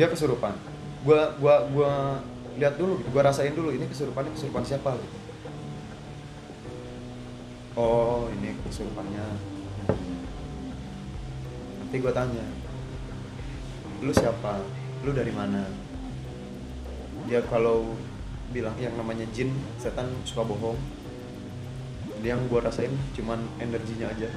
dia 0.00 0.08
kesurupan. 0.08 0.56
Gue 1.04 1.20
gua 1.36 1.68
gua 1.68 1.92
lihat 2.56 2.80
dulu 2.80 3.04
gitu 3.04 3.12
gue 3.12 3.20
rasain 3.20 3.52
dulu 3.52 3.68
ini 3.68 3.84
kesurupannya 3.84 4.32
kesurupan 4.32 4.64
siapa 4.64 4.96
gitu. 4.96 5.18
Oh 7.76 8.32
ini 8.32 8.56
kesurupannya. 8.64 9.24
Nanti 11.84 11.96
gue 12.00 12.12
tanya 12.16 12.48
lu 14.00 14.12
siapa? 14.16 14.64
Lu 15.04 15.12
dari 15.12 15.36
mana? 15.36 15.68
Dia 17.28 17.44
kalau 17.44 17.92
bilang 18.56 18.72
yang 18.80 18.96
namanya 18.96 19.28
jin 19.36 19.52
setan 19.76 20.08
suka 20.24 20.48
bohong. 20.48 20.80
Dia 22.24 22.40
yang 22.40 22.48
gua 22.48 22.64
rasain 22.64 22.92
cuman 23.12 23.44
energinya 23.60 24.08
aja. 24.08 24.32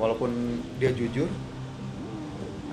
Walaupun 0.00 0.32
dia 0.80 0.88
jujur 0.96 1.28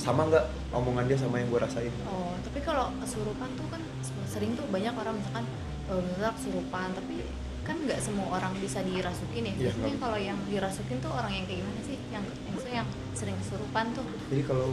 sama 0.07 0.23
nggak 0.25 0.45
omongan 0.71 1.03
dia 1.05 1.17
sama 1.17 1.35
yang 1.37 1.49
gua 1.49 1.61
rasain 1.61 1.91
Oh, 2.05 2.31
tapi 2.39 2.59
kalau 2.61 2.95
kesurupan 2.97 3.49
tuh 3.53 3.67
kan 3.67 3.81
sering 4.25 4.55
tuh 4.55 4.63
banyak 4.67 4.93
orang 4.93 5.13
misalkan 5.13 5.43
eh, 5.85 6.01
misalnya 6.01 6.31
kesurupan, 6.33 6.87
tapi 6.93 7.15
kan 7.61 7.75
nggak 7.77 7.99
semua 7.99 8.27
orang 8.31 8.55
bisa 8.57 8.79
dirasukin 8.81 9.43
ya. 9.43 9.53
Biasanya 9.59 9.83
nggak. 9.89 9.99
kalau 9.99 10.15
yang 10.17 10.39
dirasukin 10.47 10.97
tuh 10.97 11.11
orang 11.11 11.31
yang 11.33 11.43
kayak 11.43 11.59
gimana 11.59 11.81
sih? 11.83 11.97
Yang 12.07 12.23
maksudnya 12.47 12.75
yang 12.77 12.89
sering 13.11 13.35
kesurupan 13.37 13.85
tuh. 13.91 14.05
jadi 14.27 14.43
kalau 14.43 14.69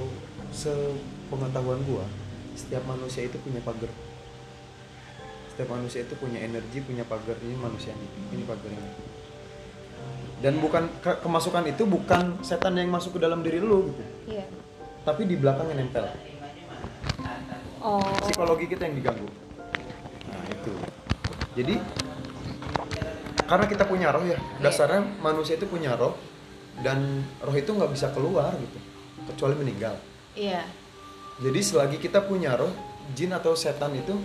sepengetahuan 0.55 1.83
gua 1.83 2.07
setiap 2.55 2.85
manusia 2.85 3.26
itu 3.26 3.35
punya 3.37 3.59
pagar 3.59 3.91
setiap 5.50 5.69
manusia 5.69 6.03
itu 6.03 6.14
punya 6.14 6.38
energi 6.38 6.79
punya 6.79 7.03
pagar 7.03 7.35
ini 7.41 7.55
manusianya 7.57 8.07
ini 8.31 8.43
pagarnya 8.43 8.83
dan 10.38 10.55
bukan 10.59 10.87
ke- 11.00 11.19
kemasukan 11.19 11.64
itu 11.67 11.83
bukan 11.85 12.38
setan 12.41 12.75
yang 12.75 12.87
masuk 12.88 13.17
ke 13.17 13.21
dalam 13.21 13.41
diri 13.41 13.59
lu 13.59 13.88
gitu 13.88 14.03
Iya. 14.31 14.47
Tapi 15.05 15.29
di 15.29 15.37
belakangnya 15.37 15.85
nempel. 15.85 16.05
Oh. 17.85 18.01
psikologi 18.25 18.65
kita 18.65 18.89
yang 18.89 18.97
diganggu. 18.97 19.29
Nah 20.33 20.45
itu. 20.49 20.73
Jadi 21.55 21.77
karena 23.45 23.67
kita 23.69 23.85
punya 23.85 24.09
roh 24.09 24.25
ya 24.25 24.41
dasarnya 24.65 25.05
manusia 25.21 25.61
itu 25.61 25.69
punya 25.69 25.93
roh 25.93 26.17
dan 26.81 27.21
roh 27.45 27.53
itu 27.53 27.71
nggak 27.77 27.93
bisa 27.93 28.09
keluar 28.17 28.57
gitu 28.57 28.79
kecuali 29.29 29.55
meninggal. 29.61 30.01
Iya. 30.35 30.67
jadi 31.39 31.61
selagi 31.63 32.03
kita 32.03 32.27
punya 32.27 32.59
roh 32.59 32.73
jin 33.15 33.31
atau 33.31 33.55
setan 33.55 33.95
itu 33.95 34.17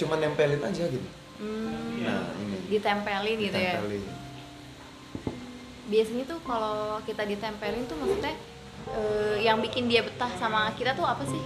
cuma 0.00 0.16
nempelin 0.16 0.64
aja 0.64 0.88
gitu. 0.88 1.08
Hmm, 1.36 2.00
nah 2.00 2.32
ini. 2.40 2.56
Ditempelin 2.72 3.36
gitu 3.38 3.58
ya? 3.60 3.76
Ditempelin. 3.76 4.04
biasanya 5.92 6.24
tuh 6.24 6.40
kalau 6.48 6.96
kita 7.04 7.28
ditempelin 7.28 7.84
tuh 7.84 7.96
maksudnya 8.00 8.32
eh, 8.90 9.36
yang 9.46 9.62
bikin 9.62 9.86
dia 9.86 10.02
betah 10.02 10.30
sama 10.40 10.70
kita 10.74 10.96
tuh 10.98 11.06
apa 11.06 11.22
sih? 11.28 11.42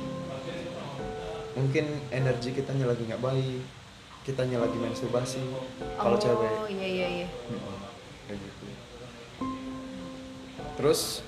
Mungkin 1.56 1.84
energi 2.12 2.52
kitanya 2.52 2.88
lagi 2.88 3.02
nggak 3.04 3.20
baik 3.20 3.64
kitanya 4.26 4.58
lagi 4.58 4.74
kalau 5.94 6.18
oh, 6.18 6.18
cewek. 6.18 6.50
iya 6.66 6.88
iya 6.90 7.06
iya. 7.22 7.28
Mm-mm, 7.46 7.78
kayak 8.26 8.38
gitu. 8.42 8.64
Terus 10.74 11.22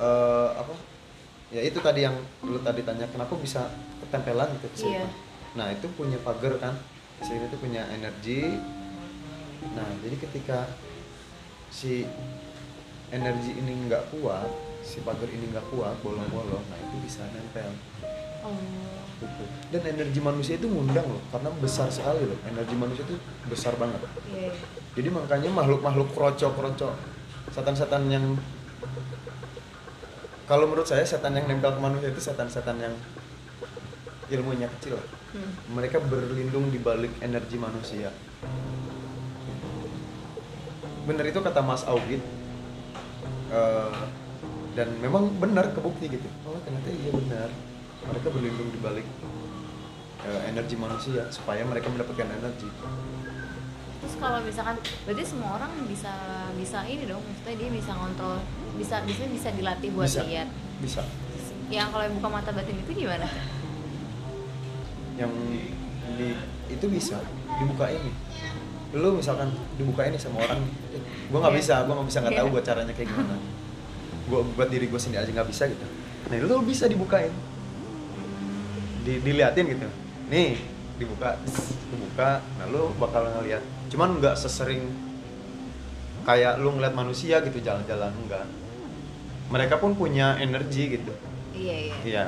eh, 0.00 0.48
apa? 0.56 0.72
Ya 1.52 1.60
itu 1.60 1.76
tadi 1.84 2.08
yang 2.08 2.16
lu 2.40 2.56
tadi 2.64 2.80
tanya 2.88 3.04
kenapa 3.12 3.36
bisa 3.36 3.68
ketempelan 4.00 4.48
gitu 4.60 4.68
situ 4.84 4.92
Iya. 4.96 5.08
nah 5.56 5.68
itu 5.72 5.88
punya 5.92 6.16
pagar 6.24 6.56
kan? 6.56 6.72
Sini 7.20 7.52
tuh 7.52 7.60
punya 7.60 7.84
energi. 7.92 8.56
Nah 9.76 9.88
jadi 10.00 10.16
ketika 10.16 10.72
si 11.68 12.08
energi 13.12 13.52
ini 13.60 13.88
nggak 13.88 14.08
kuat 14.16 14.48
si 14.82 15.02
pagar 15.02 15.28
ini 15.28 15.50
nggak 15.52 15.66
kuat 15.70 15.94
bolong-bolong 16.00 16.64
nah 16.68 16.78
itu 16.78 16.96
bisa 17.04 17.22
nempel 17.30 17.70
oh 18.44 18.56
gitu. 19.18 19.44
dan 19.74 19.82
energi 19.98 20.20
manusia 20.22 20.54
itu 20.56 20.66
ngundang 20.70 21.06
loh 21.06 21.22
karena 21.34 21.50
besar 21.58 21.90
sekali 21.90 22.24
loh 22.26 22.38
energi 22.46 22.74
manusia 22.78 23.02
itu 23.04 23.16
besar 23.50 23.74
banget 23.76 24.00
iya 24.32 24.50
iya. 24.50 24.52
jadi 24.94 25.08
makanya 25.10 25.50
makhluk-makhluk 25.52 26.08
kroco-kroco 26.14 26.94
setan-setan 27.50 28.06
yang 28.08 28.24
kalau 30.48 30.64
menurut 30.64 30.88
saya 30.88 31.04
setan 31.04 31.36
yang 31.36 31.44
nempel 31.44 31.76
ke 31.76 31.80
manusia 31.82 32.08
itu 32.08 32.22
setan-setan 32.24 32.80
yang 32.80 32.94
ilmunya 34.28 34.68
kecil 34.78 34.96
lah. 34.96 35.08
Hmm. 35.28 35.52
mereka 35.76 36.00
berlindung 36.00 36.72
di 36.72 36.80
balik 36.80 37.12
energi 37.20 37.60
manusia 37.60 38.08
bener 41.04 41.24
itu 41.28 41.40
kata 41.40 41.60
Mas 41.64 41.84
Augit 41.88 42.20
Eh, 43.48 43.92
dan 44.78 44.94
memang 45.02 45.26
benar 45.36 45.74
kebukti 45.74 46.06
gitu. 46.06 46.28
Oh 46.46 46.54
ternyata 46.62 46.86
iya 46.88 47.10
benar. 47.10 47.48
Mereka 48.06 48.30
berlindung 48.30 48.70
di 48.70 48.78
balik 48.78 49.06
eh, 50.22 50.40
energi 50.46 50.78
manusia 50.78 51.26
supaya 51.28 51.66
mereka 51.66 51.90
mendapatkan 51.90 52.30
energi. 52.30 52.70
Terus 53.98 54.14
kalau 54.16 54.38
misalkan 54.46 54.78
berarti 55.02 55.24
semua 55.26 55.58
orang 55.58 55.74
bisa 55.90 56.14
bisa 56.54 56.86
ini 56.86 57.02
dong 57.04 57.18
maksudnya 57.18 57.58
dia 57.58 57.70
bisa 57.74 57.90
ngontrol 57.92 58.38
bisa 58.78 59.02
bisa 59.02 59.26
bisa 59.26 59.48
dilatih 59.50 59.90
buat 59.90 60.06
Bisa. 60.06 60.22
lihat 60.22 60.48
bisa. 60.78 61.02
Yang 61.68 61.88
kalau 61.90 62.04
yang 62.06 62.14
buka 62.22 62.28
mata 62.30 62.50
batin 62.54 62.78
itu 62.78 62.92
gimana? 62.94 63.26
Yang 65.18 65.32
di 66.14 66.28
itu 66.70 66.86
bisa 66.86 67.18
dibuka 67.58 67.90
ini 67.90 68.14
lu 68.88 69.20
misalkan 69.20 69.52
dibuka 69.76 70.06
ini 70.06 70.16
sama 70.16 70.40
orang 70.40 70.64
gua 71.28 71.38
nggak 71.44 71.52
Iya. 71.52 71.60
bisa 71.60 71.74
gua 71.84 71.94
nggak 72.00 72.08
bisa 72.08 72.18
nggak 72.24 72.36
tahu 72.40 72.46
Iya. 72.48 72.54
gua 72.54 72.62
caranya 72.64 72.92
kayak 72.96 73.08
gimana 73.12 73.34
gua 74.28 74.44
buat 74.44 74.68
diri 74.68 74.86
gua 74.86 75.00
sendiri 75.00 75.24
aja 75.24 75.32
nggak 75.32 75.48
bisa 75.48 75.66
gitu. 75.66 75.86
Nah 76.28 76.36
lu 76.44 76.60
bisa 76.62 76.84
dibukain. 76.86 77.32
Di, 79.02 79.24
diliatin 79.24 79.64
gitu. 79.72 79.88
Nih 80.28 80.60
dibuka 81.00 81.40
dibuka. 81.90 82.44
Nah 82.60 82.66
lu 82.68 82.92
bakal 83.00 83.26
ngeliat. 83.40 83.64
Cuman 83.88 84.20
nggak 84.20 84.36
sesering 84.36 84.84
kayak 86.28 86.60
lu 86.60 86.76
ngeliat 86.76 86.92
manusia 86.92 87.40
gitu 87.40 87.56
jalan-jalan 87.64 88.12
enggak 88.12 88.44
mereka 89.48 89.80
pun 89.80 89.96
punya 89.96 90.36
energi 90.36 91.00
gitu. 91.00 91.12
Iya 91.56 91.76
iya. 91.88 91.96
Iya. 92.04 92.24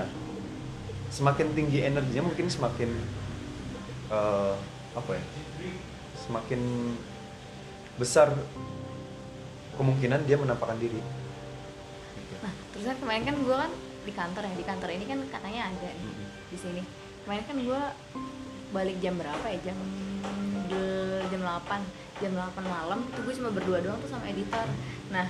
Semakin 1.12 1.52
tinggi 1.52 1.84
energinya 1.84 2.24
mungkin 2.32 2.48
semakin 2.48 2.90
eh, 4.08 4.54
apa 4.96 5.10
ya? 5.12 5.24
Semakin 6.24 6.60
besar 8.00 8.32
kemungkinan 9.76 10.24
dia 10.24 10.40
menampakkan 10.40 10.80
diri. 10.80 11.00
Gitu. 12.30 12.38
nah 12.40 12.54
terus 12.70 12.84
kan 12.86 12.96
kemarin 12.96 13.22
kan 13.26 13.36
gue 13.36 13.56
kan 13.58 13.72
di 14.00 14.12
kantor 14.14 14.42
ya 14.46 14.54
di 14.54 14.64
kantor 14.64 14.88
ini 14.94 15.04
kan 15.04 15.18
katanya 15.28 15.60
ada 15.68 15.90
nih, 15.90 16.06
Mm-mm. 16.08 16.28
di 16.48 16.56
sini. 16.56 16.82
Kemarin 17.26 17.44
kan 17.44 17.56
gue 17.58 17.80
balik 18.70 18.96
jam 19.02 19.14
berapa 19.18 19.44
ya? 19.44 19.58
Jam 19.66 19.78
jam 21.28 21.40
8 21.42 22.22
jam 22.22 22.32
8 22.32 22.64
malam. 22.64 22.98
Itu 23.10 23.20
gue 23.26 23.34
cuma 23.36 23.50
berdua 23.50 23.78
doang 23.82 23.98
tuh 23.98 24.08
sama 24.08 24.24
editor. 24.24 24.64
Nah 25.10 25.26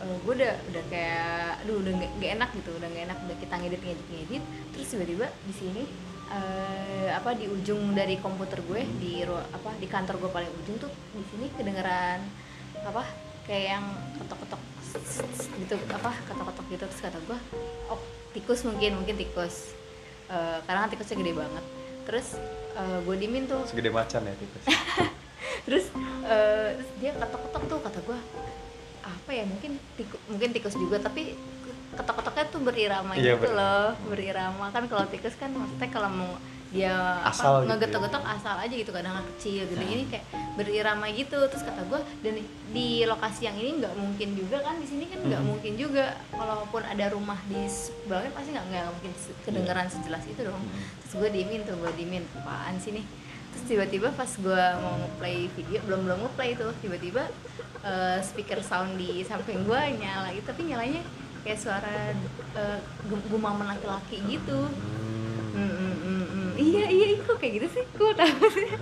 gue 0.00 0.32
udah 0.32 0.52
udah 0.72 0.84
kayak 0.88 1.60
aduh 1.64 1.76
udah 1.80 1.92
nggak 1.92 2.10
nggak 2.18 2.30
enak 2.40 2.50
gitu 2.56 2.70
udah 2.72 2.88
nggak 2.88 3.04
enak 3.08 3.18
udah 3.24 3.36
kita 3.40 3.54
ngedit 3.56 3.80
ngedit 3.80 4.06
ngedit. 4.12 4.42
Terus 4.74 4.86
tiba-tiba 4.90 5.26
di 5.44 5.54
sini 5.56 5.82
eh, 6.30 7.08
apa 7.12 7.30
di 7.32 7.48
ujung 7.48 7.92
dari 7.92 8.20
komputer 8.20 8.60
gue 8.60 8.84
di 9.00 9.24
ru- 9.24 9.48
apa 9.50 9.76
di 9.80 9.88
kantor 9.88 10.20
gue 10.20 10.30
paling 10.30 10.52
ujung 10.60 10.76
tuh 10.76 10.90
di 11.16 11.24
sini 11.32 11.46
kedengeran 11.52 12.20
apa 12.80 13.02
kayak 13.50 13.64
yang 13.74 13.84
ketok-ketok 14.22 14.62
gitu 15.58 15.74
apa 15.90 16.10
ketok-ketok 16.30 16.66
gitu. 16.70 16.84
Terus 16.86 17.00
kata 17.02 17.18
gue 17.26 17.38
oh 17.90 17.98
tikus 18.30 18.62
mungkin 18.62 19.02
mungkin 19.02 19.18
tikus. 19.18 19.74
Eh, 20.30 20.58
karena 20.62 20.86
kan 20.86 20.90
tikusnya 20.94 21.18
gede 21.18 21.34
banget. 21.34 21.64
Terus 22.06 22.38
gue 22.78 23.16
dimin 23.18 23.50
tuh. 23.50 23.66
Segede 23.66 23.90
macan 23.90 24.22
ya 24.22 24.34
tikus. 24.38 24.64
terus 25.66 25.84
eh, 26.24 26.68
terus 26.78 26.90
dia 27.02 27.10
ketok-ketok 27.18 27.62
tuh 27.66 27.78
kata 27.82 27.98
gue 28.06 28.18
apa 29.00 29.30
ya 29.34 29.44
mungkin 29.44 29.82
tikus 29.98 30.20
mungkin 30.30 30.48
tikus 30.54 30.74
juga 30.78 30.96
tapi 31.02 31.34
ketok-ketoknya 31.90 32.44
tuh 32.54 32.60
berirama 32.62 33.12
Iya, 33.18 33.34
gitu 33.34 33.50
bener. 33.50 33.58
loh 33.58 33.88
berirama. 34.06 34.70
Kan 34.70 34.86
kalau 34.86 35.10
tikus 35.10 35.34
kan 35.34 35.50
maksudnya 35.50 35.90
kalau 35.90 36.10
mau 36.14 36.32
dia 36.70 36.94
Asal 37.20 37.26
gitu 37.26 37.42
apa 37.42 37.58
ya. 37.58 37.68
ngegetok-getok 37.68 38.24
asal 38.30 38.54
aja 38.56 38.70
gitu 38.72 38.90
kadang 38.90 39.14
kecil 39.34 39.62
gitu. 39.64 39.74
Ini 39.76 40.04
kayak 40.06 40.24
berirama 40.54 41.06
gitu. 41.10 41.38
Terus 41.44 41.62
kata 41.62 41.82
gue 41.84 42.00
dan 42.20 42.34
di 42.70 42.88
lokasi 43.02 43.40
yang 43.44 43.56
ini 43.56 43.80
nggak 43.80 43.94
mungkin 43.94 44.28
juga 44.34 44.56
kan? 44.60 44.78
Di 44.78 44.86
sini 44.86 45.04
kan 45.04 45.18
nggak 45.20 45.40
Mhm. 45.40 45.48
mungkin 45.48 45.72
juga. 45.74 46.04
Kalaupun 46.30 46.82
ada 46.84 47.04
rumah 47.08 47.38
di 47.44 47.66
sebelahnya 47.66 48.30
pasti 48.30 48.50
nggak 48.50 48.66
nggak 48.66 48.84
mungkin 48.88 49.12
kedengeran 49.42 49.86
sejelas 49.88 50.24
itu 50.24 50.40
dong. 50.40 50.58
Mhm. 50.60 50.82
terus 51.02 51.14
gue 51.16 51.30
diemin 51.32 51.60
tuh 51.64 51.74
gue 51.74 51.90
diemin. 51.92 52.22
Apaan 52.36 52.78
sih 52.78 52.92
nih? 52.92 53.02
Terus 53.50 53.64
tiba-tiba 53.66 54.08
pas 54.12 54.30
gue 54.30 54.62
mau 54.78 54.94
ngeplay 54.96 55.50
video 55.50 55.82
belum 55.82 56.06
belum 56.06 56.18
ngeplay 56.24 56.54
tuh 56.54 56.70
tiba-tiba 56.78 57.26
eh, 57.80 58.18
speaker 58.20 58.60
sound 58.60 58.94
di 58.94 59.24
samping 59.24 59.64
gue 59.64 59.80
nyala 59.96 60.30
gitu. 60.30 60.46
Tapi 60.46 60.62
nyalanya 60.64 61.02
kayak 61.40 61.58
suara 61.58 62.14
eh, 62.54 62.78
gum- 63.04 63.26
gumaman 63.28 63.66
laki-laki 63.68 64.22
gitu. 64.28 64.70
Hmm. 64.70 65.10
Hmm, 65.50 65.66
hmm, 65.66 65.66
hmm, 65.66 65.76
hmm. 65.82 65.89
Iya 66.60 66.84
iya 66.86 67.06
iya, 67.10 67.20
kok 67.20 67.36
kayak 67.36 67.52
gitu 67.56 67.66
sih? 67.72 67.84
Gue 67.92 68.12
tahu 68.12 68.44
sih? 68.50 68.68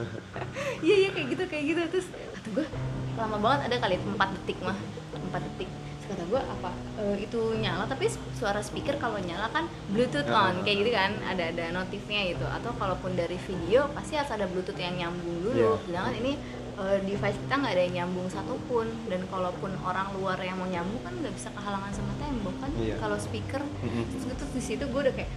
Iya 0.79 0.95
iya 0.97 1.09
kayak 1.11 1.27
gitu 1.33 1.45
kayak 1.47 1.65
gitu. 1.67 1.81
Terus 1.91 2.07
kata 2.35 2.49
gue 2.53 2.67
lama 3.15 3.37
banget 3.39 3.61
ada 3.67 3.77
kali 3.81 3.97
4 3.97 4.15
detik 4.35 4.59
mah 4.61 4.77
4 5.13 5.47
detik. 5.47 5.69
Terus 5.71 6.07
kata 6.09 6.25
gue 6.25 6.41
apa 6.41 6.71
eh, 6.99 7.17
itu 7.21 7.41
nyala 7.57 7.85
tapi 7.85 8.07
suara 8.35 8.61
speaker 8.61 8.97
kalau 8.97 9.19
nyala 9.19 9.51
kan 9.51 9.65
bluetooth 9.89 10.29
on 10.29 10.63
kayak 10.63 10.77
gitu 10.81 10.91
kan 10.93 11.13
ada 11.25 11.51
ada 11.51 11.65
notifnya 11.71 12.21
gitu. 12.29 12.47
Atau 12.47 12.75
kalaupun 12.75 13.15
dari 13.15 13.39
video 13.39 13.91
pasti 13.91 14.15
harus 14.15 14.31
ada 14.31 14.47
bluetooth 14.47 14.79
yang 14.79 14.95
nyambung 14.97 15.39
dulu. 15.43 15.77
Iya. 15.77 15.83
sedangkan 15.85 16.15
ini 16.17 16.33
eh, 16.79 16.99
device 17.03 17.39
kita 17.43 17.55
nggak 17.59 17.73
ada 17.75 17.83
yang 17.85 17.95
nyambung 18.03 18.27
satupun. 18.31 18.87
Dan 19.07 19.27
kalaupun 19.27 19.75
orang 19.83 20.15
luar 20.15 20.39
yang 20.39 20.57
mau 20.57 20.67
nyambung 20.67 21.03
kan 21.03 21.13
nggak 21.13 21.35
bisa 21.35 21.51
kehalangan 21.51 21.91
sama 21.91 22.15
tembok 22.17 22.55
kan 22.59 22.71
Iya. 22.79 22.95
kalau 22.99 23.19
speaker. 23.19 23.63
Terus 23.83 24.23
gue 24.25 24.35
tuh 24.37 24.49
di 24.51 24.63
situ 24.63 24.85
gue 24.87 25.01
udah 25.03 25.15
kayak 25.15 25.31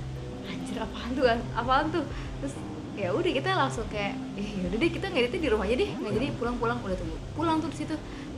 anjir 0.72 0.82
apaan 0.88 1.10
tuh 1.12 1.26
apaan 1.52 1.86
tuh? 1.92 2.04
Terus 2.40 2.56
ya 2.96 3.10
udah 3.12 3.32
kita 3.36 3.50
langsung 3.52 3.86
kayak 3.92 4.16
eh 4.40 4.48
yaudah 4.64 4.78
deh 4.80 4.92
kita 4.92 5.06
ngeditnya 5.12 5.40
di 5.44 5.50
rumah 5.52 5.68
aja 5.68 5.76
deh. 5.76 5.90
Nggak 6.00 6.14
jadi 6.16 6.28
pulang 6.40 6.56
pulang 6.56 6.78
udah 6.80 6.96
tunggu 6.96 7.18
pulang 7.36 7.60
tuh 7.60 7.68
di 7.68 7.78
situ. 7.84 7.96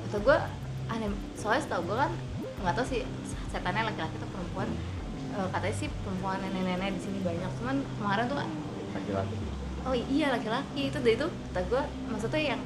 Kata 0.10 0.18
gue 0.18 0.38
aneh 0.90 1.10
soalnya 1.38 1.62
setahu 1.62 1.82
gue 1.94 1.98
kan 2.02 2.12
nggak 2.66 2.74
tahu 2.74 2.86
sih 2.90 3.02
setannya 3.54 3.86
laki-laki 3.86 4.16
atau 4.18 4.30
perempuan 4.34 4.70
Eh, 5.34 5.50
katanya 5.50 5.74
sih 5.74 5.90
perempuan 6.06 6.38
nenek-nenek 6.46 6.94
di 6.94 7.02
sini 7.02 7.18
banyak. 7.26 7.50
Cuman 7.58 7.82
kemarin 7.98 8.26
tuh 8.30 8.38
Laki-laki. 8.38 9.36
oh 9.90 9.96
iya 9.98 10.30
laki-laki. 10.30 10.94
Itu 10.94 10.98
dari 11.02 11.18
itu 11.18 11.26
kata 11.26 11.62
gue 11.74 11.82
maksudnya 12.14 12.42
yang 12.54 12.62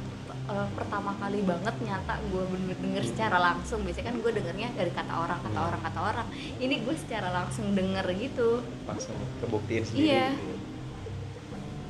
eh, 0.47 0.67
pertama 0.73 1.11
kali 1.13 1.39
banget 1.41 1.75
nyata 1.79 2.13
gue 2.23 2.43
bener 2.47 2.77
denger 2.77 3.03
secara 3.05 3.37
langsung 3.37 3.83
biasanya 3.83 4.09
kan 4.09 4.17
gue 4.17 4.31
dengernya 4.33 4.69
dari 4.73 4.91
kata 4.91 5.13
orang 5.13 5.39
kata 5.41 5.59
orang 5.59 5.81
kata 5.81 5.99
orang 6.01 6.27
ini 6.57 6.75
gue 6.81 6.95
secara 6.95 7.29
langsung 7.31 7.71
denger 7.71 8.05
gitu 8.13 8.63
Langsung 8.83 9.15
kebuktiin 9.39 9.83
sendiri. 9.83 10.07
Iya. 10.07 10.27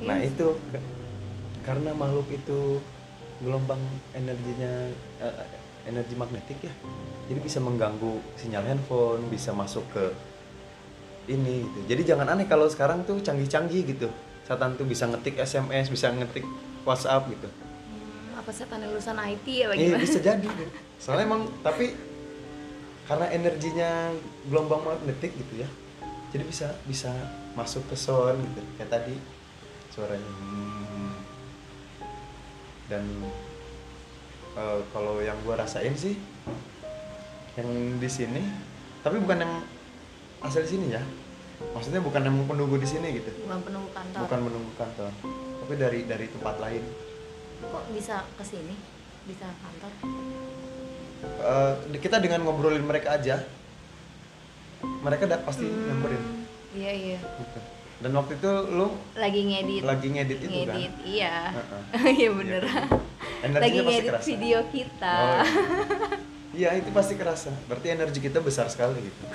Nah 0.00 0.16
Iya. 0.16 0.30
itu 0.30 0.46
ke- 0.68 0.86
karena 1.62 1.90
makhluk 1.92 2.26
itu 2.28 2.80
gelombang 3.38 3.78
energinya 4.12 4.90
eh, 5.18 5.46
energi 5.84 6.14
magnetik 6.14 6.58
ya, 6.60 6.74
jadi 7.24 7.40
bisa 7.40 7.58
mengganggu 7.58 8.20
sinyal 8.36 8.60
handphone, 8.62 9.24
bisa 9.28 9.52
masuk 9.52 9.88
ke 9.88 10.04
ini 11.28 11.64
gitu. 11.64 11.78
Jadi 11.86 12.02
jangan 12.04 12.28
aneh 12.28 12.44
kalau 12.44 12.66
sekarang 12.66 13.04
tuh 13.04 13.20
canggih-canggih 13.20 13.84
gitu. 13.86 14.08
Setan 14.44 14.74
tuh 14.74 14.84
bisa 14.84 15.04
ngetik 15.04 15.36
SMS, 15.38 15.88
bisa 15.88 16.08
ngetik 16.08 16.44
WhatsApp 16.82 17.28
gitu. 17.28 17.48
Apa 18.48 18.56
setan 18.56 18.80
lulusan 18.80 19.20
IT 19.28 19.44
ya 19.44 19.52
Iya 19.52 19.66
bagaimana? 19.76 20.00
bisa 20.08 20.18
jadi. 20.24 20.48
Soalnya 21.04 21.28
emang 21.28 21.52
tapi 21.60 21.92
karena 23.04 23.28
energinya 23.28 24.08
gelombang 24.48 24.88
magnetik 24.88 25.36
gitu 25.36 25.60
ya, 25.60 25.68
jadi 26.32 26.48
bisa 26.48 26.72
bisa 26.88 27.12
masuk 27.52 27.84
ke 27.92 27.96
sound 28.00 28.40
gitu. 28.40 28.64
Kayak 28.80 28.88
tadi 28.88 29.20
suaranya. 29.92 30.32
hmm, 30.32 31.12
dan 32.88 33.04
eh, 34.56 34.80
kalau 34.96 35.20
yang 35.20 35.36
gua 35.44 35.60
rasain 35.60 35.92
sih 35.92 36.16
yang 37.60 37.68
di 38.00 38.08
sini 38.08 38.40
tapi 39.04 39.20
bukan 39.20 39.44
yang 39.44 39.60
asal 40.40 40.64
di 40.64 40.72
sini 40.72 40.96
ya 40.96 41.04
maksudnya 41.76 42.00
bukan 42.00 42.24
yang 42.24 42.48
penunggu 42.48 42.80
di 42.80 42.88
sini 42.88 43.12
gitu 43.20 43.28
bukan 43.44 43.60
penunggu 43.60 43.90
kantor 43.92 44.20
bukan 44.24 44.40
menunggu 44.40 44.72
kantor 44.78 45.10
tapi 45.66 45.74
dari 45.76 46.00
dari 46.08 46.26
tempat 46.32 46.56
lain 46.64 47.07
kok 47.60 47.84
bisa 47.90 48.24
ke 48.32 48.44
sini 48.44 48.74
bisa 49.24 49.48
kantor 49.58 49.92
Eh, 51.18 51.74
kita 51.98 52.16
dengan 52.16 52.40
ngobrolin 52.42 52.80
mereka 52.80 53.12
aja 53.12 53.44
mereka 55.02 55.26
udah 55.26 55.40
pasti 55.42 55.66
nyamperin 55.66 56.22
iya 56.70 56.90
iya 56.94 57.18
gitu. 57.18 57.58
dan 57.98 58.10
waktu 58.14 58.32
itu 58.34 58.50
lu 58.68 58.86
lagi 59.12 59.40
ngedit 59.44 59.82
lagi 59.82 60.06
ngedit 60.08 60.38
itu 60.38 60.48
ngedit 60.48 60.92
kan 60.94 61.06
iya 61.10 61.34
iya 62.08 62.28
bener 62.30 62.62
Iya. 62.62 63.50
lagi 63.50 63.50
Energinya 63.50 63.82
ngedit 63.84 64.08
kerasa. 64.08 64.28
video 64.28 64.58
kita 64.68 65.14
Oh, 65.14 65.42
iya. 65.42 66.18
Iya, 66.58 66.74
itu 66.74 66.90
pasti 66.90 67.14
kerasa. 67.14 67.50
Berarti 67.66 67.88
energi 67.88 68.18
kita 68.18 68.40
besar 68.40 68.66
sekali 68.66 68.98
gitu. 68.98 69.22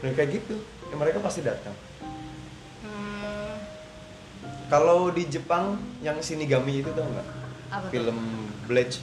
nah, 0.00 0.10
kayak 0.10 0.30
gitu. 0.34 0.54
Ya, 0.88 0.94
mereka 0.96 1.20
pasti 1.20 1.40
datang. 1.40 1.72
Hmm, 4.68 4.70
Kalau 4.70 5.08
di 5.08 5.24
Jepang 5.24 5.64
yang 5.98 6.20
Shinigami 6.20 6.84
itu 6.84 6.92
tau 6.92 7.02
nggak? 7.02 7.28
Film 7.88 8.18
Bleach. 8.64 9.00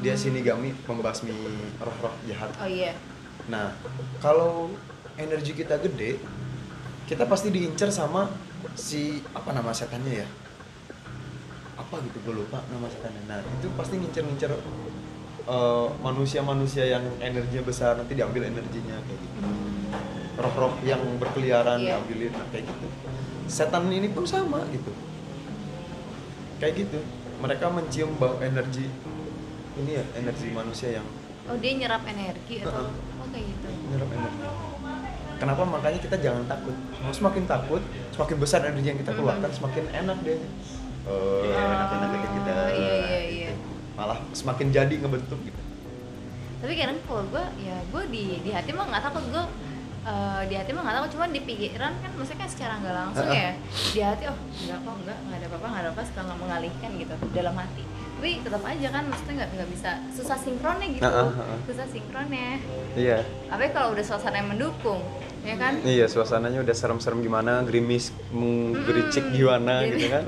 Dia 0.00 0.18
Shinigami 0.18 0.74
membasmi 0.82 1.30
roh-roh 1.78 2.14
jahat. 2.26 2.50
oh 2.56 2.66
iya 2.66 2.98
Nah, 3.46 3.74
kalau 4.18 4.74
energi 5.14 5.54
kita 5.54 5.78
gede, 5.78 6.18
kita 7.06 7.26
pasti 7.26 7.50
diincar 7.50 7.90
sama 7.90 8.26
si 8.74 9.22
apa 9.30 9.50
nama 9.50 9.70
setannya 9.70 10.22
ya? 10.22 10.28
Apa 11.76 11.98
gitu 12.00 12.18
gue 12.20 12.34
lupa 12.36 12.62
nama 12.68 12.86
setannya. 12.86 13.22
Nah, 13.26 13.38
itu 13.42 13.70
pasti 13.74 13.98
ngincer-ngincer 13.98 14.50
eh, 15.46 15.88
manusia-manusia 16.00 16.86
yang 16.86 17.02
energinya 17.18 17.62
besar 17.64 17.94
nanti 17.96 18.14
diambil 18.14 18.46
energinya 18.46 18.98
kayak 19.00 19.18
gitu. 19.20 19.38
Roh-roh 20.38 20.74
yang 20.82 21.02
berkeliaran 21.18 21.78
Iya. 21.80 21.98
diambilin 21.98 22.32
nah, 22.32 22.46
kayak 22.50 22.66
gitu. 22.66 22.86
Setan 23.50 23.90
ini 23.90 24.06
pun 24.08 24.22
sama 24.22 24.62
gitu. 24.70 24.94
Kayak 26.56 26.86
gitu. 26.86 26.98
Mereka 27.40 27.66
mencium 27.68 28.14
bau 28.14 28.38
energi 28.38 28.86
ini 29.74 29.96
ya, 29.96 30.04
energi 30.14 30.48
manusia 30.50 31.00
yang 31.00 31.06
oh 31.48 31.56
dia 31.56 31.72
nyerap 31.72 32.04
energi 32.04 32.62
atau 32.62 32.92
oh 32.92 33.26
kayak 33.28 33.44
gitu 33.48 33.66
nyerap 33.90 34.08
energi. 34.08 34.40
Kenapa 35.40 35.62
makanya 35.64 35.98
kita 35.98 36.16
jangan 36.20 36.44
takut. 36.44 36.76
Mau 37.00 37.10
semakin 37.10 37.44
takut, 37.44 37.80
semakin 38.12 38.36
besar 38.36 38.60
energi 38.62 38.92
yang 38.92 39.00
kita 39.00 39.16
keluarkan, 39.16 39.48
Mhm. 39.48 39.56
semakin 39.56 39.84
enak 39.90 40.18
dia. 40.20 40.36
Oh, 41.08 41.40
enak-enak 41.42 42.08
kayak 42.12 42.30
kita. 42.36 42.54
iya, 42.70 42.94
iya, 43.00 43.20
iya. 43.24 43.50
Malah 43.96 44.20
semakin 44.30 44.68
jadi 44.70 44.94
ngebentuk 44.96 45.40
gitu. 45.42 45.60
tapi 46.60 46.76
kadang 46.76 47.00
kalau 47.08 47.24
gue 47.24 47.40
ya 47.64 47.72
gue 47.88 48.02
di 48.12 48.36
di 48.44 48.52
hati 48.52 48.76
mah 48.76 48.84
nggak 48.84 49.00
takut 49.00 49.24
gue 49.32 49.44
eh, 50.02 50.42
di 50.46 50.54
hati 50.54 50.70
mah 50.70 50.82
nggak 50.82 50.96
takut 50.96 51.10
cuma 51.12 51.24
di 51.28 51.40
pikiran 51.40 51.92
kan 51.94 52.10
maksudnya 52.14 52.40
kan 52.40 52.48
secara 52.48 52.72
nggak 52.78 52.94
langsung 52.96 53.28
ya 53.28 53.50
di 53.90 54.00
hati 54.00 54.24
oh 54.26 54.36
nggak 54.38 54.78
kok 54.78 54.94
nggak 54.98 55.18
nggak 55.20 55.36
ada 55.36 55.46
apa-apa 55.46 55.66
nggak 55.66 55.82
ada 55.82 55.90
apa 55.90 56.02
setelah 56.02 56.36
mengalihkan 56.36 56.90
gitu 56.96 57.14
dalam 57.30 57.54
hati 57.54 57.82
tapi 58.16 58.36
tetap 58.38 58.60
aja 58.62 58.88
kan 58.90 59.04
maksudnya 59.06 59.34
nggak 59.38 59.50
nggak 59.54 59.70
bisa 59.70 59.90
susah 60.10 60.36
sinkronnya 60.36 60.86
gitu 60.90 61.02
Heeh, 61.02 61.28
heeh. 61.30 61.58
susah 61.64 61.86
sinkronnya 61.86 62.48
Iya. 62.92 63.18
tapi 63.46 63.64
kalau 63.70 63.88
udah 63.92 64.04
suasana 64.04 64.36
yang 64.36 64.50
mendukung 64.50 65.00
ya 65.40 65.54
kan 65.56 65.72
Iya, 65.80 66.04
suasananya 66.06 66.60
udah 66.60 66.72
serem-serem 66.72 67.20
gimana, 67.20 67.60
gerimis 67.62 68.04
menggericik 68.30 69.24
Mm-mm. 69.24 69.34
gimana 69.34 69.74
Gerimis. 69.80 69.94
gitu 69.94 70.06
kan. 70.10 70.24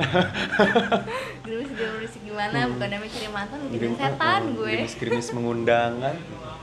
gerimis 1.44 1.70
gerimis 1.70 2.14
gimana 2.18 2.59
Hmm. 2.59 2.70
bukan 2.72 2.88
namanya 2.88 3.12
cari 3.12 3.29
mantan 3.29 3.59
bikin 3.62 3.72
Gerimis- 3.75 4.01
setan 4.01 4.40
oh, 4.42 4.51
gue 4.55 4.68
Gerimis-gerimis 4.68 5.29
mengundang 5.33 5.92
kan. 5.98 6.16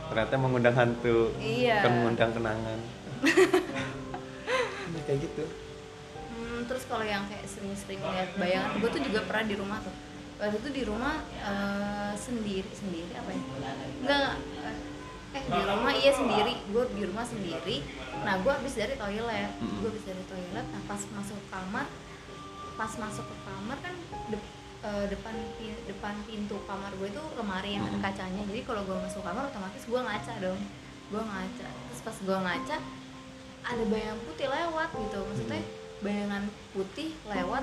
Ternyata 0.09 0.33
mengundang 0.35 0.75
hantu. 0.75 1.19
Iya. 1.37 1.75
Bukan 1.79 1.91
mengundang 1.93 2.29
kenangan. 2.33 2.79
Ini 4.89 4.99
kayak 5.05 5.19
gitu. 5.21 5.43
Hmm, 6.29 6.59
terus 6.65 6.83
kalau 6.83 7.05
yang 7.05 7.23
kayak 7.25 7.45
sering-sering 7.45 8.01
lihat 8.01 8.33
bayangan, 8.35 8.71
gue 8.75 8.89
tuh 8.89 9.01
juga 9.03 9.19
pernah 9.23 9.45
di 9.45 9.55
rumah 9.55 9.77
tuh. 9.79 9.93
Waktu 10.39 10.55
itu 10.57 10.69
di 10.73 10.83
rumah 10.83 11.15
eh, 11.37 12.11
sendiri 12.15 12.71
sendiri 12.71 13.11
apa 13.13 13.29
ya? 13.29 13.41
Enggak, 13.99 14.31
eh 15.29 15.43
di 15.45 15.61
rumah 15.61 15.93
iya 15.93 16.11
sendiri. 16.11 16.53
Gue 16.69 16.83
di 16.91 17.03
rumah 17.05 17.25
sendiri. 17.25 17.77
Nah 18.25 18.39
gue 18.39 18.51
habis 18.51 18.73
dari 18.73 18.95
toilet, 18.95 19.51
gue 19.59 19.87
habis 19.87 20.05
dari 20.05 20.23
toilet. 20.25 20.65
Nah 20.65 20.81
pas 20.85 21.01
masuk 21.01 21.37
ke 21.37 21.47
kamar, 21.49 21.85
pas 22.75 22.91
masuk 22.95 23.25
ke 23.25 23.35
kamar 23.43 23.77
kan 23.79 23.93
de- 24.29 24.49
eh, 24.79 25.05
depan 25.07 25.35
pi- 25.55 25.83
depan 25.85 26.15
pintu 26.23 26.57
kamar 26.63 26.91
gue 26.95 27.07
itu 27.07 27.23
lemari 27.35 27.77
yang 27.77 27.85
ada 27.85 27.97
kacanya. 28.01 28.41
Jadi 28.43 28.61
kalau 28.63 28.81
gue 28.83 28.97
masuk 28.97 29.21
kamar 29.21 29.47
otomatis 29.47 29.83
gue 29.83 29.99
ngaca 29.99 30.33
dong. 30.39 30.59
Gue 31.09 31.21
ngaca. 31.21 31.67
Terus 31.67 32.01
pas 32.01 32.17
gue 32.17 32.37
ngaca 32.37 32.77
ada 33.59 33.83
bayangan 33.85 34.19
putih 34.23 34.47
lewat 34.47 34.89
gitu 34.95 35.19
maksudnya 35.19 35.61
bayangan 35.99 36.43
putih 36.71 37.11
lewat 37.27 37.61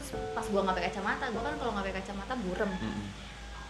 terus 0.00 0.10
pas 0.32 0.42
gua 0.48 0.64
nggak 0.64 0.76
pakai 0.80 0.88
kacamata 0.90 1.24
gua 1.28 1.42
kan 1.44 1.54
kalau 1.60 1.70
nggak 1.76 1.86
pakai 1.86 1.96
kacamata 2.02 2.32
burem. 2.40 2.72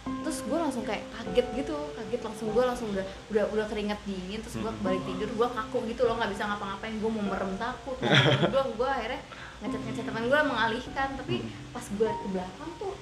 Terus 0.01 0.41
gua 0.49 0.65
langsung 0.65 0.81
kayak 0.81 1.05
kaget 1.13 1.47
gitu 1.61 1.77
kaget 1.93 2.21
langsung 2.25 2.47
gua 2.53 2.63
langsung 2.73 2.87
udah 2.89 3.05
udah 3.29 3.43
udah 3.53 3.65
keringat 3.69 3.99
dingin 4.03 4.41
terus 4.41 4.57
Mm-mm. 4.57 4.81
balik 4.81 5.01
tidur 5.05 5.29
gua 5.37 5.47
kaku 5.49 5.85
gitu 5.85 6.05
loh 6.05 6.17
nggak 6.17 6.31
bisa 6.33 6.43
ngapa-ngapain 6.49 6.95
gua 6.97 7.11
mau 7.13 7.25
merem 7.29 7.53
takut 7.57 7.97
gua 8.49 8.63
gua 8.79 8.89
akhirnya 8.97 9.21
ngechat 9.61 9.81
ngechat 9.85 10.05
teman 10.09 10.25
gua 10.25 10.41
mengalihkan 10.41 11.09
tapi 11.15 11.35
pas 11.69 11.85
gua 11.95 12.09
ke 12.09 12.27
belakang 12.33 12.71
tuh 12.77 12.93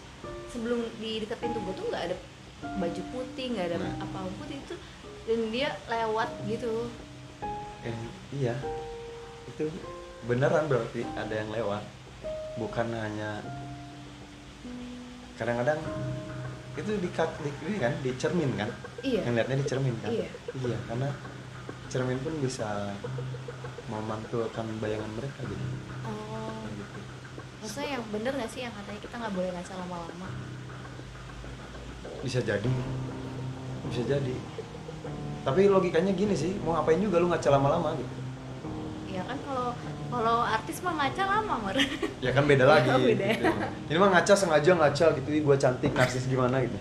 sebelum 0.52 0.80
di 1.00 1.24
dekat 1.24 1.40
pintu 1.40 1.60
gua 1.64 1.74
tuh 1.74 1.86
nggak 1.88 2.04
ada 2.12 2.16
baju 2.60 3.02
putih 3.16 3.46
nggak 3.56 3.66
ada 3.72 3.78
Nah. 3.80 4.04
apa 4.04 4.18
putih 4.36 4.60
itu 4.60 4.76
dan 5.24 5.40
dia 5.54 5.70
lewat 5.88 6.30
gitu 6.46 6.92
Eh, 7.80 7.96
iya 8.36 8.60
itu 9.48 9.72
beneran 10.28 10.68
berarti 10.68 11.08
ada 11.16 11.32
yang 11.32 11.48
lewat 11.48 11.80
bukan 12.60 12.92
hanya 12.92 13.40
kadang-kadang 15.40 15.80
itu 16.80 16.92
di 16.98 17.10
di, 17.12 17.50
ini 17.68 17.78
kan 17.78 17.94
di 18.00 18.12
cermin 18.16 18.52
kan? 18.56 18.70
Iya. 19.04 19.22
Yang 19.28 19.34
lihatnya 19.36 19.58
di 19.60 19.68
cermin 19.68 19.96
kan? 20.00 20.10
Iya. 20.12 20.30
iya 20.64 20.78
karena 20.88 21.10
cermin 21.92 22.20
pun 22.24 22.34
bisa 22.40 22.96
memantulkan 23.92 24.66
bayangan 24.80 25.12
mereka 25.20 25.40
gitu. 25.44 25.66
Oh. 26.08 26.64
Gitu. 26.72 27.00
Maksudnya 27.60 27.90
yang 28.00 28.04
bener 28.10 28.32
gak 28.40 28.50
sih? 28.50 28.62
Yang 28.64 28.74
katanya 28.80 29.00
kita 29.04 29.16
nggak 29.20 29.34
boleh 29.36 29.50
ngaca 29.52 29.74
lama-lama? 29.76 30.30
bisa 32.24 32.40
jadi. 32.44 32.72
Bisa 33.90 34.02
jadi. 34.04 34.36
Tapi 35.44 35.72
logikanya 35.72 36.12
gini 36.12 36.36
sih 36.36 36.52
mau 36.62 36.76
ngapain 36.76 37.00
juga 37.00 37.18
lu 37.24 37.32
ngaca 37.32 37.50
lama-lama 37.50 37.96
gitu? 37.96 38.14
Ya 39.16 39.24
kan 39.24 39.40
kalau 39.48 39.72
kalau 40.10 40.42
artis 40.42 40.82
mah 40.82 40.94
ngaca 40.96 41.24
lama 41.24 41.56
mer. 41.62 41.78
ya 42.26 42.32
kan 42.32 42.44
beda 42.44 42.66
lagi 42.66 42.90
Oh, 42.90 42.98
beda. 43.00 43.26
gitu. 43.30 43.46
ini 43.88 43.98
mah 43.98 44.10
ngaca 44.12 44.34
sengaja 44.34 44.72
ngaca 44.74 45.06
gitu 45.16 45.30
gue 45.30 45.56
cantik 45.56 45.92
narsis 45.94 46.26
gimana 46.26 46.62
gitu 46.62 46.78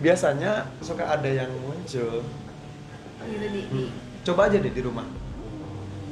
biasanya 0.00 0.66
suka 0.82 1.06
ada 1.06 1.26
yang 1.26 1.50
muncul 1.58 2.26
gitu 3.22 3.46
di, 3.46 3.60
di. 3.66 3.84
coba 4.22 4.46
aja 4.46 4.58
deh 4.58 4.70
di 4.70 4.82
rumah 4.82 5.06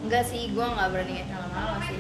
Enggak 0.05 0.21
sih, 0.23 0.53
gua 0.53 0.69
nggak 0.69 0.89
berani 0.91 1.13
ngaca 1.17 1.37
lama-lama 1.41 1.79
sih. 1.81 1.97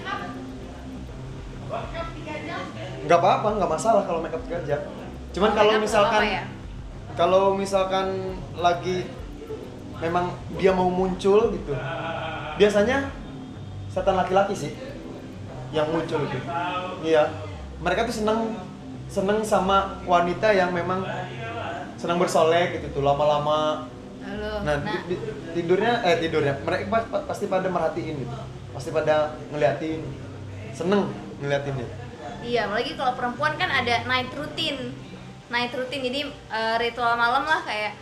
nggak 3.05 3.19
apa-apa 3.19 3.49
nggak 3.57 3.71
masalah 3.71 4.03
kalau 4.05 4.21
makeup 4.21 4.45
kerja 4.45 4.77
cuman 5.35 5.51
Kalau 5.51 5.67
kalau 5.67 5.83
misalkan 5.83 6.23
ya? 6.23 6.43
kalau 7.15 7.45
misalkan 7.55 8.07
lagi 8.55 9.09
memang 9.99 10.31
dia 10.55 10.71
mau 10.71 10.87
muncul 10.87 11.51
gitu 11.51 11.73
biasanya 12.55 13.11
setan 13.95 14.19
laki-laki 14.19 14.55
sih 14.59 14.73
yang 15.71 15.87
muncul 15.87 16.27
itu. 16.27 16.39
Iya. 17.07 17.31
Mereka 17.79 18.11
tuh 18.11 18.17
seneng 18.19 18.59
seneng 19.07 19.47
sama 19.47 20.03
wanita 20.03 20.51
yang 20.51 20.75
memang 20.75 21.07
senang 21.95 22.19
bersolek 22.19 22.83
gitu 22.83 22.99
tuh 22.99 23.03
lama-lama. 23.07 23.87
Nah, 24.25 24.67
Nah, 24.67 24.77
di- 24.83 25.15
di- 25.15 25.23
tidurnya 25.55 26.03
eh 26.03 26.19
tidurnya. 26.19 26.59
Mereka 26.59 26.91
pa- 26.91 27.07
pa- 27.07 27.25
pasti 27.25 27.47
pada 27.47 27.71
merhatiin 27.71 28.27
gitu. 28.27 28.35
Pasti 28.75 28.91
pada 28.91 29.39
ngeliatin 29.55 30.03
seneng 30.75 31.07
ngeliatinnya. 31.39 31.87
Iya, 32.43 32.67
apalagi 32.67 32.99
kalau 32.99 33.15
perempuan 33.15 33.55
kan 33.55 33.71
ada 33.71 34.05
night 34.05 34.35
routine. 34.35 34.91
Night 35.49 35.71
routine 35.71 36.03
jadi 36.03 36.21
eh, 36.29 36.77
ritual 36.83 37.15
malam 37.15 37.47
lah 37.47 37.63
kayak 37.63 37.95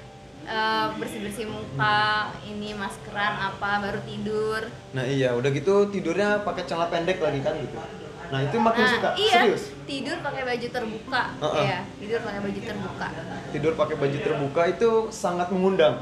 eh, 0.44 0.87
bersih-bersih 0.98 1.46
muka, 1.48 2.33
ini 2.46 2.74
maskeran 2.74 3.35
apa 3.38 3.70
baru 3.83 4.00
tidur. 4.07 4.62
nah 4.92 5.05
iya 5.07 5.33
udah 5.35 5.50
gitu 5.50 5.88
tidurnya 5.88 6.42
pakai 6.42 6.66
celana 6.66 6.90
pendek 6.90 7.18
lagi 7.22 7.40
kan 7.40 7.55
gitu 7.59 7.76
nah 8.33 8.40
itu 8.40 8.57
makin 8.57 8.81
nah, 8.81 8.92
suka 8.96 9.09
iya, 9.20 9.35
serius 9.44 9.64
tidur 9.85 10.16
pakai 10.24 10.42
baju 10.48 10.66
terbuka. 10.72 11.22
Heeh. 11.37 11.64
Iya, 11.68 11.78
tidur 12.00 12.18
pakai 12.24 12.40
baju 12.40 12.61
terbuka. 12.64 13.09
tidur 13.52 13.72
pakai 13.76 13.96
baju 14.00 14.18
terbuka 14.24 14.62
itu 14.72 14.90
sangat 15.12 15.48
mengundang 15.52 15.96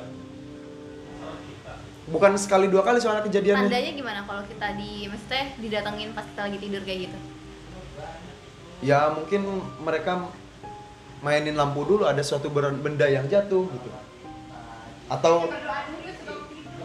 bukan 2.10 2.34
sekali 2.34 2.66
dua 2.66 2.82
kali 2.82 2.98
soalnya 2.98 3.22
kejadiannya 3.26 3.70
Tandanya 3.70 3.92
gimana 3.94 4.20
kalau 4.26 4.42
kita 4.46 4.66
di 4.74 5.06
maksudnya 5.06 5.44
didatengin 5.62 6.10
pas 6.10 6.26
kita 6.26 6.40
lagi 6.50 6.58
tidur 6.58 6.82
kayak 6.82 7.00
gitu? 7.06 7.18
ya 8.80 9.12
mungkin 9.12 9.60
mereka 9.84 10.32
mainin 11.20 11.52
lampu 11.52 11.84
dulu 11.84 12.08
ada 12.08 12.24
suatu 12.24 12.48
benda 12.50 13.06
yang 13.06 13.28
jatuh 13.28 13.68
gitu 13.68 13.90
atau 15.10 15.50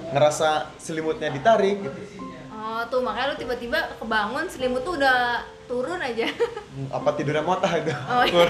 ngerasa 0.09 0.73
selimutnya 0.75 1.29
ditarik 1.29 1.77
gitu. 1.81 1.99
Oh 2.51 2.81
tuh 2.89 3.05
makanya 3.05 3.31
lu 3.31 3.37
tiba-tiba 3.37 3.77
kebangun 4.01 4.49
selimut 4.49 4.81
tuh 4.81 4.97
udah 4.97 5.45
turun 5.69 6.01
aja. 6.01 6.25
apa 6.89 7.09
tidurnya 7.13 7.45
motah 7.45 7.71
gitu 7.77 7.93
Oh 8.11 8.25
iya. 8.25 8.45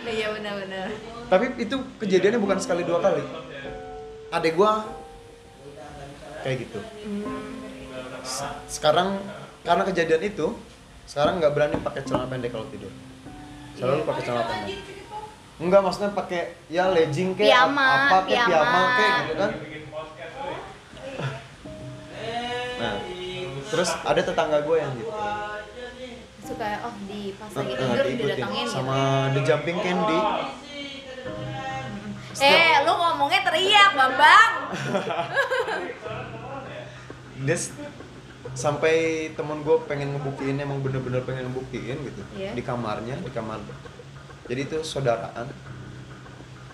Nah, 0.00 0.12
iya 0.12 0.28
benar-benar. 0.32 0.88
tapi 1.28 1.44
itu 1.60 1.76
kejadiannya 2.02 2.40
bukan 2.42 2.58
sekali 2.58 2.82
dua 2.82 2.98
kali. 2.98 3.22
Adek 4.30 4.58
gua 4.58 4.82
kayak 6.42 6.66
gitu. 6.66 6.80
Se- 8.26 8.56
sekarang 8.66 9.20
karena 9.62 9.84
kejadian 9.86 10.22
itu 10.24 10.56
sekarang 11.06 11.38
nggak 11.38 11.52
berani 11.54 11.76
pakai 11.78 12.02
celana 12.02 12.26
pendek 12.26 12.50
kalau 12.50 12.66
tidur. 12.66 12.90
Selalu 13.78 14.02
pakai 14.02 14.22
celana 14.26 14.44
pendek 14.48 14.99
enggak 15.60 15.80
maksudnya 15.80 16.10
pakai 16.10 16.40
ya 16.66 16.88
legging 16.88 17.34
kayak 17.34 17.52
Piyama, 17.52 17.84
apa 17.84 18.16
kayak 18.22 18.26
piyama. 18.26 18.48
piyama 18.48 18.80
kayak 18.90 19.12
gitu 19.20 19.34
kan 19.36 19.50
nah 22.80 22.94
terus 23.66 23.90
ada 24.02 24.20
tetangga 24.22 24.58
gue 24.60 24.76
yang 24.76 24.92
gitu 24.94 25.12
Suka 26.42 26.66
oh 26.82 26.94
di 27.04 27.30
pas 27.32 27.46
lagi 27.52 27.70
Nah, 27.70 27.78
tidur 27.78 28.04
diikutin 28.04 28.26
didatengin 28.34 28.64
gitu. 28.64 28.72
sama 28.72 28.98
The 29.30 29.40
Jumping 29.42 29.78
Candy 29.78 30.20
Eh, 32.40 32.72
lu 32.80 32.92
ngomongnya 32.94 33.44
teriak, 33.44 33.92
Bambang. 33.92 34.52
dia 37.38 37.52
s- 37.54 37.76
sampai 38.54 38.94
temen 39.30 39.60
gue 39.60 39.76
pengen 39.84 40.08
ngebuktiin 40.10 40.56
emang 40.56 40.80
bener-bener 40.80 41.20
pengen 41.20 41.46
ngebuktiin 41.46 42.00
gitu 42.00 42.22
Iya. 42.34 42.56
di 42.56 42.62
kamarnya 42.62 43.16
di 43.18 43.28
kamar 43.28 43.60
jadi 44.50 44.66
itu 44.66 44.82
saudaraan. 44.82 45.46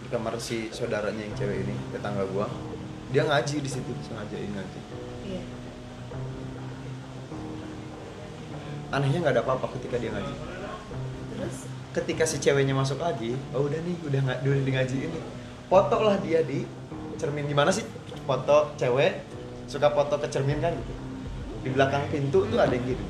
Di 0.01 0.09
kamar 0.09 0.41
si 0.41 0.73
saudaranya 0.73 1.21
yang 1.21 1.35
cewek 1.37 1.67
ini 1.67 1.75
tetangga 1.93 2.25
gue 2.25 2.47
dia 3.13 3.23
ngaji 3.29 3.61
di 3.61 3.71
situ 3.71 3.93
sengajain 4.01 4.51
ngaji. 4.51 4.81
Iya. 5.27 5.43
anehnya 8.95 9.19
nggak 9.19 9.35
ada 9.35 9.43
apa-apa 9.45 9.67
ketika 9.77 10.01
dia 10.01 10.15
ngaji. 10.15 10.35
Terus? 11.37 11.57
Ketika 11.93 12.25
si 12.25 12.41
ceweknya 12.41 12.73
masuk 12.73 13.03
lagi 13.03 13.35
oh 13.53 13.67
udah 13.67 13.83
nih 13.83 13.97
udah 14.09 14.21
nggak 14.25 14.39
udah 14.47 14.65
di 14.65 14.73
ngaji 14.73 14.97
ini. 15.11 15.21
Foto 15.69 15.97
lah 16.01 16.17
dia 16.23 16.41
di 16.47 16.65
cermin. 17.21 17.45
Gimana 17.51 17.75
sih? 17.75 17.85
Foto 18.25 18.73
cewek 18.79 19.27
suka 19.69 19.91
foto 19.93 20.17
ke 20.17 20.27
cermin 20.33 20.63
kan? 20.63 20.73
Gitu 20.73 21.07
di 21.67 21.75
belakang 21.75 22.07
pintu 22.15 22.47
tuh 22.47 22.63
ada 22.63 22.71
yang 22.71 22.87
gitu 22.87 23.03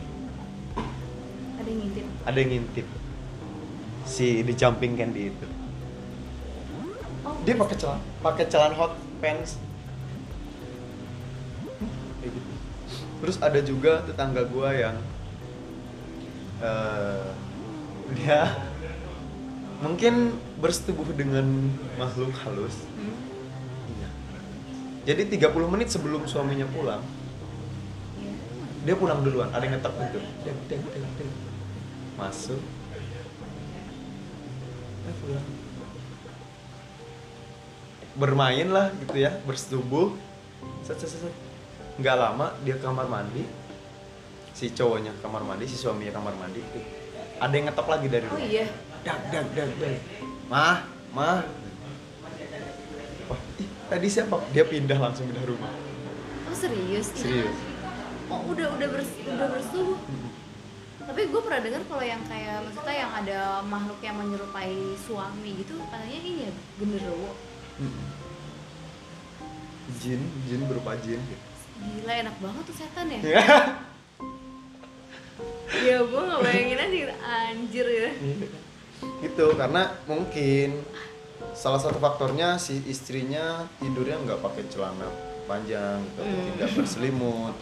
ada 1.61 1.69
yang 1.69 1.79
ngintip. 1.85 2.07
ada 2.25 2.37
yang 2.41 2.51
ngintip 2.57 2.87
si 4.07 4.47
di 4.47 4.55
jumping 4.55 4.95
candy 4.95 5.35
itu. 5.35 5.47
Dia 7.43 7.55
pakai 7.59 7.77
celana? 7.77 8.03
Pakai 8.23 8.45
celana 8.47 8.75
hot 8.79 8.95
pants. 9.19 9.59
Kayak 12.23 12.31
gitu. 12.39 12.53
Terus 13.23 13.37
ada 13.43 13.61
juga 13.61 14.07
tetangga 14.07 14.47
gua 14.47 14.71
yang 14.71 14.97
eh, 16.63 17.27
dia 18.15 18.55
mungkin 19.85 20.39
bersetubuh 20.63 21.11
dengan 21.13 21.45
makhluk 21.99 22.31
halus. 22.47 22.87
Hmm. 22.95 23.15
Iya. 23.91 24.09
jadi 25.07 25.23
30 25.53 25.73
menit 25.75 25.89
sebelum 25.93 26.25
suaminya 26.27 26.67
pulang 26.71 27.03
Iya. 28.17 28.35
dia 28.87 28.95
pulang 28.95 29.21
duluan. 29.27 29.51
Ada 29.51 29.63
yang 29.67 29.75
ngetok 29.79 29.95
pintu. 29.99 30.19
Masuk 32.17 32.63
bermain 38.17 38.69
lah 38.73 38.91
gitu 39.05 39.17
ya 39.21 39.37
bersetubuh. 39.45 40.17
Set 40.83 40.97
set 40.97 41.11
set 41.13 41.21
set. 41.29 41.35
nggak 41.97 42.17
lama 42.17 42.53
dia 42.65 42.77
ke 42.77 42.85
kamar 42.85 43.09
mandi. 43.09 43.45
Si 44.57 44.73
cowoknya 44.73 45.13
ke 45.17 45.21
kamar 45.21 45.45
mandi 45.45 45.65
si 45.69 45.77
suaminya 45.77 46.17
kamar 46.17 46.35
mandi. 46.41 46.65
Ada 47.37 47.53
yang 47.53 47.67
ngetok 47.69 47.89
lagi 47.93 48.07
dari 48.09 48.27
Oh 48.29 48.37
luar 48.37 48.49
iya. 48.49 48.67
dag 49.05 49.21
dag 49.29 49.47
dag 49.53 49.71
dag 49.77 49.97
mah 50.49 50.89
mah 51.13 51.45
Wah, 53.27 53.41
ih, 53.59 53.69
tadi 53.91 54.07
siapa? 54.07 54.39
Dia 54.55 54.63
pindah 54.63 54.97
langsung 55.03 55.27
pindah 55.27 55.45
rumah. 55.45 55.69
Oh 56.47 56.55
serius? 56.55 57.11
Serius. 57.11 57.59
Oh 58.31 58.41
udah 58.55 58.71
udah 58.79 58.87
bers 58.87 59.11
udah 59.27 59.49
bersubuh. 59.51 59.99
Tapi 61.07 61.21
gue 61.31 61.41
pernah 61.41 61.61
dengar 61.63 61.83
kalau 61.87 62.03
yang 62.03 62.19
kayak 62.27 62.67
maksudnya 62.67 62.97
yang 62.99 63.13
ada 63.15 63.39
makhluk 63.63 64.01
yang 64.03 64.17
menyerupai 64.19 64.75
suami 64.99 65.51
gitu 65.57 65.79
katanya 65.79 66.17
ini 66.19 66.31
ya 66.45 66.51
genderuwo. 66.77 67.31
Mm-mm. 67.79 68.07
jin 69.97 70.19
jin 70.45 70.61
berupa 70.67 70.99
jin 70.99 71.23
gitu. 71.23 71.45
Gila 71.77 72.13
enak 72.27 72.37
banget 72.43 72.63
tuh 72.67 72.77
setan 72.77 73.07
ya. 73.09 73.21
Ya 75.77 76.01
gue 76.01 76.21
nggak 76.21 76.41
bayangin 76.41 76.79
aja 76.81 76.89
gitu, 76.97 77.15
anjir 77.21 77.87
ya. 77.87 78.11
gitu 79.21 79.47
karena 79.55 79.93
mungkin 80.09 80.81
salah 81.53 81.77
satu 81.77 82.01
faktornya 82.01 82.57
si 82.57 82.81
istrinya 82.89 83.69
tidurnya 83.77 84.17
nggak 84.25 84.41
pakai 84.41 84.65
celana 84.73 85.05
panjang 85.45 86.01
gitu, 86.01 86.21
atau 86.25 86.33
Hmm. 86.33 86.49
tidak 86.57 86.71
berselimut 86.75 87.55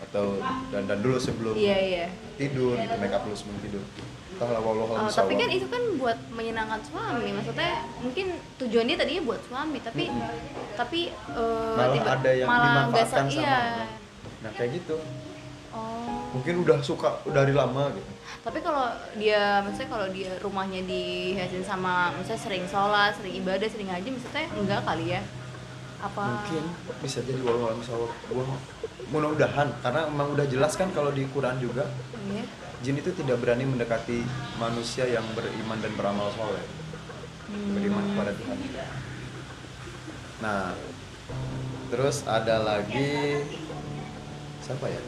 atau 0.00 0.36
dandan 0.68 0.98
dulu 1.00 1.16
sebelum 1.16 1.54
Iya 1.54 1.76
iya. 1.78 2.06
tidur 2.34 2.74
gitu 2.74 2.94
make 2.96 3.10
up 3.10 3.22
dulu 3.22 3.34
sebelum 3.34 3.58
tidur 3.60 3.84
Oh, 4.34 5.06
tapi 5.06 5.38
kan 5.38 5.46
itu 5.46 5.70
kan 5.70 5.78
buat 5.94 6.18
menyenangkan 6.34 6.82
suami, 6.82 7.30
maksudnya 7.30 7.86
mungkin 8.02 8.34
tujuan 8.58 8.82
dia 8.84 8.98
tadinya 8.98 9.22
buat 9.22 9.38
suami, 9.46 9.78
tapi 9.78 10.10
tapi 10.74 11.00
eh, 11.14 11.74
malah 11.78 11.94
tiba- 11.94 12.12
ada 12.12 12.30
yang 12.34 12.48
malah 12.50 12.66
dimanfaatkan 12.90 13.06
sa- 13.06 13.30
sama 13.30 13.30
iya. 13.30 13.58
nah 14.42 14.50
kayak 14.50 14.70
gitu 14.74 14.98
Oh. 15.70 16.30
mungkin 16.30 16.62
udah 16.62 16.78
suka 16.80 17.22
dari 17.26 17.50
lama 17.50 17.90
gitu 17.90 18.10
Tapi 18.42 18.58
kalau 18.58 18.90
dia, 19.16 19.62
maksudnya 19.62 19.88
kalau 19.88 20.06
dia 20.10 20.30
rumahnya 20.38 20.82
dihiasin 20.82 21.62
sama, 21.62 22.12
maksudnya 22.12 22.36
sering 22.36 22.64
sholat, 22.66 23.14
sering 23.14 23.38
ibadah, 23.38 23.66
sering 23.66 23.88
ngaji, 23.88 24.08
maksudnya 24.12 24.46
enggak 24.52 24.82
kali 24.82 25.14
ya? 25.14 25.20
Apa? 26.04 26.20
mungkin 26.20 26.64
bisa 27.00 27.24
jadi 27.24 27.40
wallahu 27.40 27.72
a'lam 27.72 27.80
bishawab. 27.80 28.12
gua 28.28 28.44
mudah-mudahan 29.08 29.68
karena 29.80 30.00
emang 30.04 30.36
udah 30.36 30.44
jelas 30.44 30.76
kan 30.76 30.92
kalau 30.92 31.08
di 31.08 31.24
Quran 31.32 31.56
juga 31.56 31.88
Iya. 32.28 32.44
jin 32.84 33.00
itu 33.00 33.10
tidak 33.16 33.40
berani 33.40 33.64
mendekati 33.64 34.20
manusia 34.60 35.08
yang 35.08 35.24
beriman 35.32 35.80
dan 35.80 35.92
beramal 35.96 36.28
soleh. 36.36 36.60
Beriman 37.48 38.04
kepada 38.12 38.32
Tuhan. 38.36 38.58
Nah 40.44 40.76
terus 41.88 42.24
ada 42.28 42.60
lagi 42.60 43.40
siapa 44.60 44.88
ya? 44.88 45.00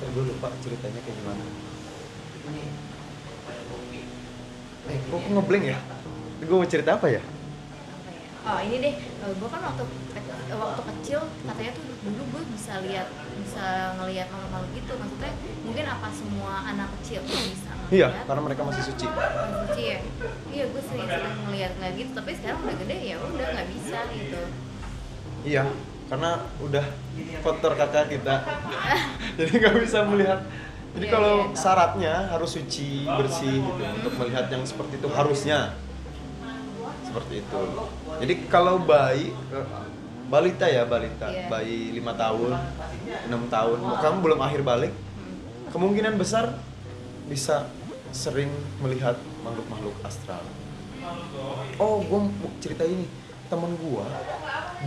Gue 0.00 0.24
lupa 0.24 0.48
ceritanya 0.64 1.00
kayak 1.04 1.16
gimana. 1.20 1.44
Eh 4.88 4.96
kok 4.96 5.18
kok 5.20 5.28
ngeblank 5.28 5.64
ya? 5.68 5.78
Gue 6.40 6.56
mau 6.56 6.64
cerita 6.64 6.96
apa 6.96 7.08
ya 7.12 7.20
Oh 8.40 8.58
ini 8.58 8.76
deh, 8.80 8.94
gue 9.20 9.48
kan 9.52 9.60
waktu 9.60 9.84
waktu 10.50 10.82
kecil 10.82 11.20
katanya 11.44 11.72
tuh 11.76 11.84
dulu 12.00 12.22
gue 12.32 12.42
bisa 12.56 12.72
lihat 12.82 13.06
bisa 13.36 13.66
ngelihat 14.00 14.26
makhluk-makhluk 14.32 14.70
gitu. 14.74 14.92
Maksudnya 14.96 15.32
mungkin 15.62 15.84
apa 15.86 16.08
semua 16.10 16.52
anak 16.64 16.88
kecil 17.00 17.20
tuh 17.24 17.36
bisa 17.36 17.70
ngelihat? 17.70 17.92
iya 17.92 18.08
karena 18.24 18.42
mereka 18.46 18.62
masih 18.64 18.82
suci 18.86 19.04
Masih 19.06 19.56
suci 19.68 19.82
ya. 19.84 19.98
Iya 20.50 20.64
gue 20.72 20.82
sering 20.82 21.08
sering 21.08 21.36
ngelihat 21.44 21.72
ngeliat 21.76 21.94
gitu. 22.00 22.10
Tapi 22.16 22.30
sekarang 22.38 22.58
udah 22.64 22.76
gede 22.80 22.96
ya 23.04 23.16
udah 23.20 23.46
nggak 23.54 23.68
bisa 23.70 23.98
gitu. 24.14 24.40
iya 25.40 25.64
karena 26.10 26.30
udah 26.60 26.84
kotor 27.40 27.72
kakak 27.78 28.12
kita 28.12 28.42
jadi 29.40 29.52
nggak 29.56 29.76
bisa 29.80 29.98
melihat 30.04 30.42
jadi 30.90 31.06
Iya, 31.06 31.14
kalau 31.14 31.34
iya. 31.46 31.54
syaratnya 31.54 32.14
harus 32.28 32.50
suci 32.50 33.06
bersih 33.06 33.62
gitu 33.62 33.82
untuk 33.94 34.12
melihat 34.18 34.50
yang 34.50 34.66
seperti 34.66 34.98
itu 34.98 35.08
harusnya 35.08 35.78
seperti 37.06 37.46
itu 37.46 37.60
jadi 38.20 38.34
kalau 38.52 38.76
bayi 38.84 39.32
balita 40.30 40.68
ya 40.68 40.84
balita. 40.84 41.26
Iya. 41.32 41.48
bayi 41.48 41.96
lima 41.96 42.12
tahun 42.14 42.52
enam 43.26 43.48
tahun. 43.48 43.78
Kamu 43.80 44.18
belum 44.20 44.40
akhir 44.44 44.60
balik 44.62 44.92
kemungkinan 45.72 46.20
besar 46.20 46.54
bisa 47.26 47.66
sering 48.12 48.52
melihat 48.84 49.16
makhluk-makhluk 49.42 49.96
astral. 50.04 50.44
Oh 51.80 52.04
gue 52.04 52.20
mau 52.20 52.50
cerita 52.60 52.84
ini. 52.84 53.08
Temen 53.50 53.74
gua 53.82 54.06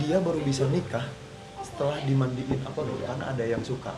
dia 0.00 0.16
baru 0.24 0.40
bisa 0.40 0.64
nikah 0.70 1.04
setelah 1.60 2.00
dimandiin. 2.06 2.64
Apa 2.64 2.80
gitu 2.80 3.04
karena 3.04 3.24
ada 3.28 3.44
yang 3.44 3.60
suka. 3.60 3.92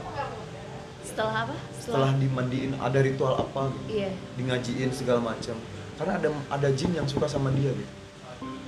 Setelah 1.06 1.46
apa? 1.46 1.54
setelah 1.78 2.10
dimandiin 2.18 2.74
ada 2.82 2.98
ritual 2.98 3.38
apa 3.38 3.70
gitu. 3.70 4.02
Iya. 4.02 4.10
di 4.34 4.42
ngajiin 4.42 4.90
segala 4.90 5.22
macam. 5.22 5.54
Karena 6.00 6.18
ada 6.18 6.28
ada 6.50 6.68
jin 6.74 6.98
yang 6.98 7.06
suka 7.06 7.30
sama 7.30 7.54
dia 7.54 7.70
gitu 7.70 8.05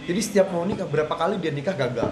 jadi 0.09 0.25
setiap 0.25 0.49
mau 0.49 0.65
nikah 0.65 0.89
berapa 0.89 1.13
kali 1.13 1.37
dia 1.37 1.53
nikah 1.53 1.77
gagal? 1.77 2.09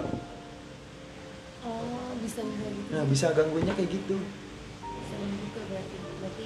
Oh 1.65 2.13
bisa 2.21 2.45
gitu. 2.45 2.93
nah 2.93 3.01
bisa 3.09 3.33
gangguinnya 3.33 3.73
kayak 3.73 3.89
gitu. 3.89 4.21
Bisa 4.85 5.17
juga 5.17 5.65
berarti. 5.65 5.97
Berarti 6.21 6.45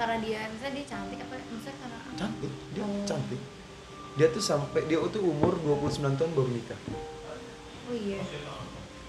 karena 0.00 0.16
dia 0.24 0.48
misalnya 0.48 0.80
dia 0.80 0.88
cantik 0.88 1.20
apa 1.20 1.36
maksudnya 1.36 1.76
karena 1.84 2.00
cantik 2.16 2.48
dia 2.72 2.80
Oh. 2.80 3.04
cantik. 3.04 3.36
Dia 4.16 4.32
tuh 4.32 4.40
sampai 4.40 4.88
dia 4.88 4.96
tuh 5.12 5.20
umur 5.20 5.60
29 5.60 6.16
tahun 6.16 6.32
baru 6.32 6.48
nikah. 6.48 6.80
Oh 7.92 7.92
iya. 7.92 8.24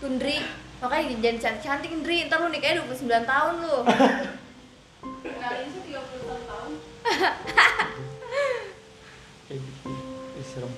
Kundri 0.03 0.43
makanya 0.83 1.23
jangan 1.23 1.39
cantik 1.39 1.63
cantik 1.63 1.91
Ndri. 2.03 2.27
Ntar 2.27 2.43
lu 2.43 2.51
nikahnya 2.51 2.83
29 2.83 3.23
tahun 3.23 3.63
lu. 3.63 3.87
Kalian 5.23 5.71
sih 5.71 5.87
31 5.87 6.51
tahun. 6.51 6.71
Kayak 9.47 9.63
gitu. 9.63 9.87
Ih, 10.35 10.43
serem 10.43 10.75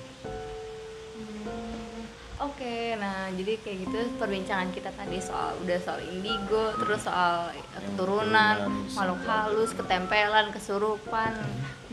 Oke, 2.41 2.97
nah 2.97 3.29
jadi 3.37 3.53
kayak 3.61 3.77
gitu 3.85 3.97
perbincangan 4.17 4.73
kita 4.73 4.89
tadi 4.97 5.21
soal 5.21 5.53
udah 5.61 5.77
soal 5.77 6.01
indigo, 6.09 6.73
terus 6.81 7.05
soal 7.05 7.53
keturunan, 7.77 8.65
makhluk 8.97 9.21
halus, 9.29 9.77
ketempelan, 9.77 10.49
kesurupan. 10.49 11.37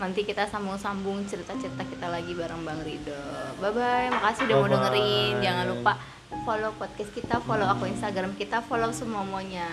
Nanti 0.01 0.25
kita 0.25 0.49
sambung-sambung 0.49 1.29
cerita-cerita 1.29 1.85
kita 1.85 2.09
lagi 2.09 2.33
bareng 2.33 2.65
Bang 2.65 2.81
Rido. 2.81 3.21
Bye 3.61 3.77
bye, 3.77 4.09
makasih 4.09 4.49
udah 4.49 4.57
mau 4.57 4.69
dengerin. 4.73 5.35
Jangan 5.45 5.65
lupa 5.69 5.93
follow 6.49 6.73
podcast 6.81 7.13
kita, 7.13 7.45
follow 7.45 7.69
akun 7.69 7.93
Instagram 7.93 8.33
kita, 8.33 8.65
follow 8.65 8.89
semuanya. 8.89 9.69